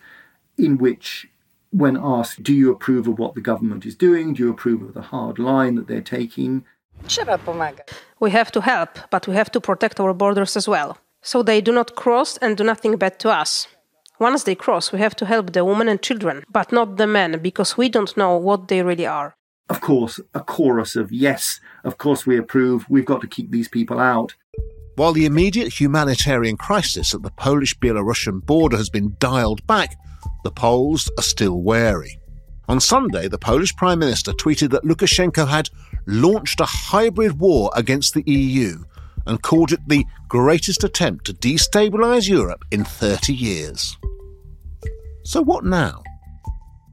in 0.57 0.77
which, 0.77 1.29
when 1.71 1.97
asked, 1.97 2.43
Do 2.43 2.53
you 2.53 2.71
approve 2.71 3.07
of 3.07 3.17
what 3.17 3.35
the 3.35 3.41
government 3.41 3.85
is 3.85 3.95
doing? 3.95 4.33
Do 4.33 4.43
you 4.43 4.49
approve 4.49 4.81
of 4.81 4.93
the 4.93 5.03
hard 5.03 5.39
line 5.39 5.75
that 5.75 5.87
they're 5.87 6.01
taking? 6.01 6.65
We 8.19 8.31
have 8.31 8.51
to 8.51 8.61
help, 8.61 8.99
but 9.09 9.27
we 9.27 9.35
have 9.35 9.51
to 9.51 9.61
protect 9.61 9.99
our 9.99 10.13
borders 10.13 10.57
as 10.57 10.67
well, 10.67 10.97
so 11.21 11.43
they 11.43 11.61
do 11.61 11.71
not 11.71 11.95
cross 11.95 12.37
and 12.37 12.57
do 12.57 12.63
nothing 12.63 12.97
bad 12.97 13.19
to 13.19 13.29
us. 13.29 13.67
Once 14.19 14.43
they 14.43 14.55
cross, 14.55 14.91
we 14.91 14.99
have 14.99 15.15
to 15.15 15.25
help 15.25 15.53
the 15.53 15.63
women 15.63 15.87
and 15.87 16.01
children, 16.01 16.43
but 16.49 16.71
not 16.71 16.97
the 16.97 17.05
men, 17.05 17.39
because 17.41 17.77
we 17.77 17.87
don't 17.87 18.17
know 18.17 18.35
what 18.35 18.67
they 18.67 18.81
really 18.81 19.05
are. 19.05 19.35
Of 19.69 19.81
course, 19.81 20.19
a 20.33 20.39
chorus 20.39 20.95
of 20.95 21.11
yes, 21.11 21.59
of 21.83 21.97
course 21.97 22.25
we 22.25 22.37
approve, 22.37 22.85
we've 22.89 23.05
got 23.05 23.21
to 23.21 23.27
keep 23.27 23.51
these 23.51 23.67
people 23.67 23.99
out. 23.99 24.33
While 24.95 25.13
the 25.13 25.25
immediate 25.27 25.79
humanitarian 25.79 26.57
crisis 26.57 27.13
at 27.13 27.21
the 27.21 27.29
Polish 27.31 27.77
Belarusian 27.77 28.43
border 28.43 28.77
has 28.77 28.89
been 28.89 29.15
dialed 29.19 29.65
back, 29.67 29.95
the 30.43 30.51
Poles 30.51 31.11
are 31.19 31.23
still 31.23 31.61
wary. 31.61 32.19
On 32.67 32.79
Sunday, 32.79 33.27
the 33.27 33.37
Polish 33.37 33.75
Prime 33.75 33.99
Minister 33.99 34.31
tweeted 34.31 34.71
that 34.71 34.83
Lukashenko 34.83 35.47
had 35.47 35.69
launched 36.07 36.59
a 36.59 36.65
hybrid 36.65 37.39
war 37.39 37.69
against 37.75 38.13
the 38.13 38.23
EU 38.25 38.83
and 39.27 39.41
called 39.43 39.71
it 39.71 39.87
the 39.87 40.05
greatest 40.27 40.83
attempt 40.83 41.25
to 41.25 41.33
destabilise 41.33 42.27
Europe 42.27 42.63
in 42.71 42.83
30 42.83 43.33
years. 43.33 43.97
So, 45.23 45.41
what 45.41 45.65
now? 45.65 46.01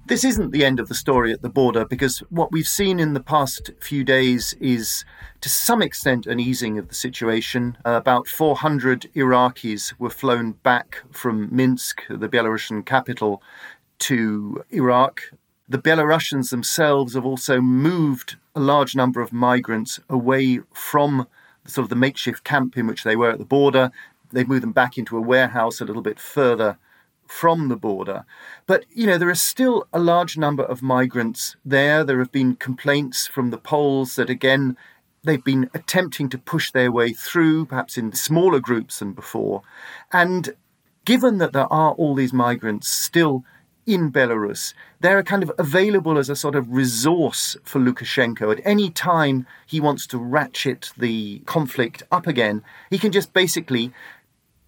This 0.06 0.24
isn't 0.24 0.50
the 0.50 0.66
end 0.66 0.80
of 0.80 0.88
the 0.88 0.94
story 0.94 1.32
at 1.32 1.40
the 1.40 1.48
border 1.48 1.86
because 1.86 2.18
what 2.28 2.52
we've 2.52 2.68
seen 2.68 3.00
in 3.00 3.14
the 3.14 3.22
past 3.22 3.70
few 3.80 4.04
days 4.04 4.54
is, 4.60 5.02
to 5.40 5.48
some 5.48 5.80
extent, 5.80 6.26
an 6.26 6.38
easing 6.38 6.76
of 6.76 6.88
the 6.88 6.94
situation. 6.94 7.78
Uh, 7.86 7.92
about 7.92 8.28
400 8.28 9.08
Iraqis 9.14 9.98
were 9.98 10.10
flown 10.10 10.52
back 10.52 11.02
from 11.10 11.48
Minsk, 11.50 12.02
the 12.10 12.28
Belarusian 12.28 12.84
capital, 12.84 13.42
to 14.00 14.62
Iraq. 14.70 15.22
The 15.66 15.78
Belarusians 15.78 16.50
themselves 16.50 17.14
have 17.14 17.24
also 17.24 17.60
moved 17.60 18.36
a 18.54 18.60
large 18.60 18.94
number 18.94 19.22
of 19.22 19.32
migrants 19.32 19.98
away 20.10 20.60
from 20.74 21.26
sort 21.64 21.84
of 21.84 21.88
the 21.88 21.96
makeshift 21.96 22.44
camp 22.44 22.76
in 22.76 22.86
which 22.86 23.02
they 23.02 23.16
were 23.16 23.30
at 23.30 23.38
the 23.38 23.46
border. 23.46 23.90
They've 24.30 24.48
moved 24.48 24.62
them 24.62 24.72
back 24.72 24.98
into 24.98 25.16
a 25.16 25.22
warehouse 25.22 25.80
a 25.80 25.86
little 25.86 26.02
bit 26.02 26.20
further 26.20 26.76
from 27.26 27.68
the 27.68 27.76
border. 27.76 28.26
But, 28.66 28.84
you 28.90 29.06
know, 29.06 29.16
there 29.16 29.30
are 29.30 29.34
still 29.34 29.86
a 29.90 29.98
large 29.98 30.36
number 30.36 30.62
of 30.62 30.82
migrants 30.82 31.56
there. 31.64 32.04
There 32.04 32.18
have 32.18 32.30
been 32.32 32.56
complaints 32.56 33.26
from 33.26 33.50
the 33.50 33.56
Poles 33.56 34.16
that, 34.16 34.28
again, 34.28 34.76
they've 35.22 35.42
been 35.42 35.70
attempting 35.72 36.28
to 36.28 36.38
push 36.38 36.70
their 36.70 36.92
way 36.92 37.14
through, 37.14 37.64
perhaps 37.64 37.96
in 37.96 38.12
smaller 38.12 38.60
groups 38.60 38.98
than 38.98 39.14
before. 39.14 39.62
And 40.12 40.54
given 41.06 41.38
that 41.38 41.54
there 41.54 41.72
are 41.72 41.92
all 41.92 42.14
these 42.14 42.34
migrants 42.34 42.88
still 42.88 43.44
in 43.86 44.10
Belarus, 44.10 44.74
they're 45.00 45.22
kind 45.22 45.42
of 45.42 45.52
available 45.58 46.18
as 46.18 46.28
a 46.28 46.36
sort 46.36 46.54
of 46.54 46.70
resource 46.70 47.56
for 47.64 47.80
Lukashenko. 47.80 48.52
At 48.52 48.66
any 48.66 48.90
time 48.90 49.46
he 49.66 49.80
wants 49.80 50.06
to 50.08 50.18
ratchet 50.18 50.92
the 50.96 51.40
conflict 51.40 52.02
up 52.10 52.26
again, 52.26 52.62
he 52.90 52.98
can 52.98 53.12
just 53.12 53.32
basically 53.32 53.92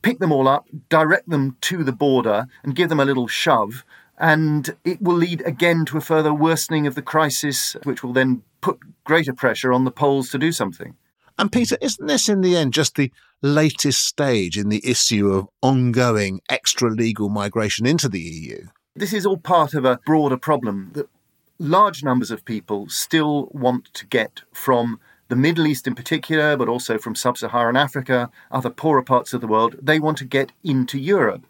pick 0.02 0.18
them 0.18 0.32
all 0.32 0.46
up, 0.46 0.66
direct 0.88 1.28
them 1.28 1.56
to 1.62 1.82
the 1.82 1.92
border, 1.92 2.46
and 2.62 2.76
give 2.76 2.88
them 2.88 3.00
a 3.00 3.04
little 3.04 3.26
shove. 3.26 3.84
And 4.18 4.74
it 4.84 5.02
will 5.02 5.16
lead 5.16 5.42
again 5.42 5.84
to 5.86 5.98
a 5.98 6.00
further 6.00 6.32
worsening 6.32 6.86
of 6.86 6.94
the 6.94 7.02
crisis, 7.02 7.74
which 7.82 8.02
will 8.02 8.12
then 8.12 8.42
put 8.60 8.78
greater 9.04 9.32
pressure 9.32 9.72
on 9.72 9.84
the 9.84 9.90
Poles 9.90 10.30
to 10.30 10.38
do 10.38 10.52
something. 10.52 10.94
And 11.38 11.52
Peter, 11.52 11.76
isn't 11.82 12.06
this 12.06 12.28
in 12.28 12.40
the 12.40 12.56
end 12.56 12.72
just 12.72 12.94
the 12.94 13.12
latest 13.42 14.06
stage 14.06 14.56
in 14.56 14.70
the 14.70 14.80
issue 14.88 15.30
of 15.30 15.48
ongoing 15.60 16.40
extra 16.48 16.90
legal 16.90 17.28
migration 17.28 17.84
into 17.84 18.08
the 18.08 18.20
EU? 18.20 18.66
This 18.96 19.12
is 19.12 19.26
all 19.26 19.36
part 19.36 19.74
of 19.74 19.84
a 19.84 20.00
broader 20.06 20.38
problem 20.38 20.90
that 20.94 21.10
large 21.58 22.02
numbers 22.02 22.30
of 22.30 22.46
people 22.46 22.88
still 22.88 23.50
want 23.52 23.92
to 23.92 24.06
get 24.06 24.40
from 24.54 25.00
the 25.28 25.36
Middle 25.36 25.66
East 25.66 25.86
in 25.86 25.94
particular, 25.94 26.56
but 26.56 26.66
also 26.66 26.96
from 26.96 27.14
sub 27.14 27.36
Saharan 27.36 27.76
Africa, 27.76 28.30
other 28.50 28.70
poorer 28.70 29.02
parts 29.02 29.34
of 29.34 29.42
the 29.42 29.46
world, 29.46 29.76
they 29.82 30.00
want 30.00 30.16
to 30.18 30.24
get 30.24 30.50
into 30.64 30.98
Europe. 30.98 31.44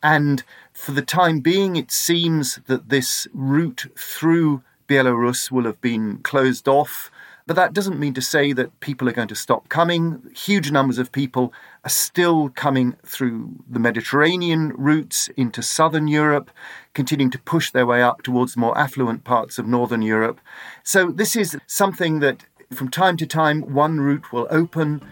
And 0.00 0.44
for 0.72 0.92
the 0.92 1.02
time 1.02 1.40
being, 1.40 1.74
it 1.74 1.90
seems 1.90 2.60
that 2.66 2.88
this 2.88 3.26
route 3.32 3.86
through 3.96 4.62
Belarus 4.88 5.50
will 5.50 5.64
have 5.64 5.80
been 5.80 6.18
closed 6.18 6.68
off. 6.68 7.10
But 7.48 7.56
that 7.56 7.72
doesn't 7.72 7.98
mean 7.98 8.14
to 8.14 8.22
say 8.22 8.52
that 8.52 8.78
people 8.78 9.08
are 9.08 9.12
going 9.12 9.26
to 9.26 9.34
stop 9.34 9.68
coming. 9.68 10.22
Huge 10.36 10.70
numbers 10.70 10.98
of 10.98 11.10
people 11.10 11.52
are 11.84 11.90
still 11.90 12.48
coming 12.48 12.94
through 13.04 13.56
the 13.68 13.80
Mediterranean 13.80 14.72
routes 14.76 15.28
into 15.36 15.62
southern 15.62 16.06
Europe, 16.06 16.50
continuing 16.94 17.30
to 17.30 17.38
push 17.40 17.70
their 17.70 17.86
way 17.86 18.02
up 18.02 18.22
towards 18.22 18.56
more 18.56 18.76
affluent 18.78 19.24
parts 19.24 19.58
of 19.58 19.66
northern 19.66 20.02
Europe. 20.02 20.40
So, 20.84 21.10
this 21.10 21.34
is 21.34 21.56
something 21.66 22.20
that 22.20 22.44
from 22.72 22.88
time 22.88 23.16
to 23.18 23.26
time, 23.26 23.62
one 23.74 24.00
route 24.00 24.32
will 24.32 24.46
open, 24.50 25.02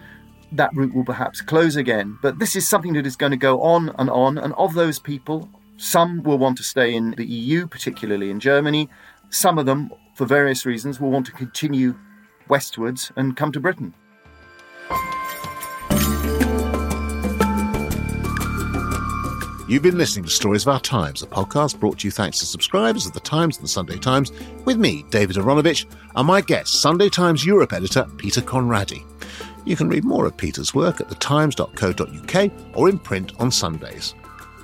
that 0.51 0.73
route 0.73 0.93
will 0.93 1.05
perhaps 1.05 1.41
close 1.41 1.75
again. 1.75 2.17
But 2.21 2.39
this 2.39 2.55
is 2.55 2.67
something 2.67 2.93
that 2.93 3.05
is 3.05 3.15
going 3.15 3.31
to 3.31 3.37
go 3.37 3.61
on 3.61 3.93
and 3.97 4.09
on. 4.09 4.37
And 4.37 4.53
of 4.53 4.73
those 4.73 4.99
people, 4.99 5.49
some 5.77 6.23
will 6.23 6.37
want 6.37 6.57
to 6.57 6.63
stay 6.63 6.93
in 6.93 7.11
the 7.11 7.25
EU, 7.25 7.67
particularly 7.67 8.29
in 8.29 8.39
Germany. 8.39 8.89
Some 9.29 9.57
of 9.57 9.65
them, 9.65 9.91
for 10.15 10.25
various 10.25 10.65
reasons, 10.65 10.99
will 10.99 11.11
want 11.11 11.25
to 11.27 11.31
continue 11.31 11.97
westwards 12.47 13.11
and 13.15 13.37
come 13.37 13.51
to 13.51 13.59
Britain. 13.59 13.93
You've 19.71 19.83
been 19.83 19.97
listening 19.97 20.25
to 20.25 20.29
Stories 20.29 20.63
of 20.63 20.73
Our 20.73 20.81
Times, 20.81 21.23
a 21.23 21.27
podcast 21.27 21.79
brought 21.79 21.99
to 21.99 22.07
you 22.07 22.11
thanks 22.11 22.39
to 22.39 22.45
subscribers 22.45 23.05
of 23.05 23.13
The 23.13 23.21
Times 23.21 23.55
and 23.55 23.63
The 23.63 23.69
Sunday 23.69 23.97
Times, 23.97 24.29
with 24.65 24.77
me, 24.77 25.05
David 25.11 25.37
Aaronovitch, 25.37 25.85
and 26.13 26.27
my 26.27 26.41
guest, 26.41 26.81
Sunday 26.81 27.07
Times 27.07 27.45
Europe 27.45 27.71
editor 27.71 28.05
Peter 28.17 28.41
Conradi. 28.41 29.05
You 29.63 29.77
can 29.77 29.87
read 29.87 30.03
more 30.03 30.25
of 30.25 30.35
Peter's 30.35 30.75
work 30.75 30.99
at 30.99 31.07
thetimes.co.uk 31.07 32.51
or 32.75 32.89
in 32.89 32.99
print 32.99 33.31
on 33.39 33.49
Sundays. 33.49 34.13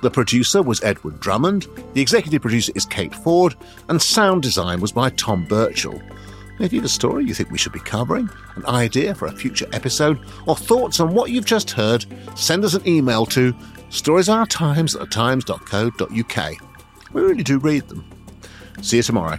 The 0.02 0.10
producer 0.10 0.62
was 0.62 0.84
Edward 0.84 1.20
Drummond, 1.20 1.68
the 1.94 2.02
executive 2.02 2.42
producer 2.42 2.72
is 2.74 2.84
Kate 2.84 3.14
Ford, 3.14 3.54
and 3.88 4.02
sound 4.02 4.42
design 4.42 4.78
was 4.78 4.92
by 4.92 5.08
Tom 5.08 5.46
Birchall. 5.46 6.02
If 6.60 6.70
you 6.70 6.80
have 6.80 6.86
a 6.86 6.90
story 6.90 7.24
you 7.24 7.32
think 7.32 7.50
we 7.50 7.56
should 7.56 7.72
be 7.72 7.80
covering, 7.80 8.28
an 8.56 8.66
idea 8.66 9.14
for 9.14 9.24
a 9.24 9.32
future 9.32 9.68
episode, 9.72 10.18
or 10.46 10.54
thoughts 10.54 11.00
on 11.00 11.14
what 11.14 11.30
you've 11.30 11.46
just 11.46 11.70
heard, 11.70 12.04
send 12.34 12.62
us 12.62 12.74
an 12.74 12.86
email 12.86 13.24
to 13.26 13.54
storiesourtimes 13.90 15.00
at 15.00 15.10
times.co.uk. 15.10 16.54
We 17.12 17.22
really 17.22 17.42
do 17.42 17.58
read 17.58 17.88
them. 17.88 18.04
See 18.82 18.98
you 18.98 19.02
tomorrow. 19.02 19.38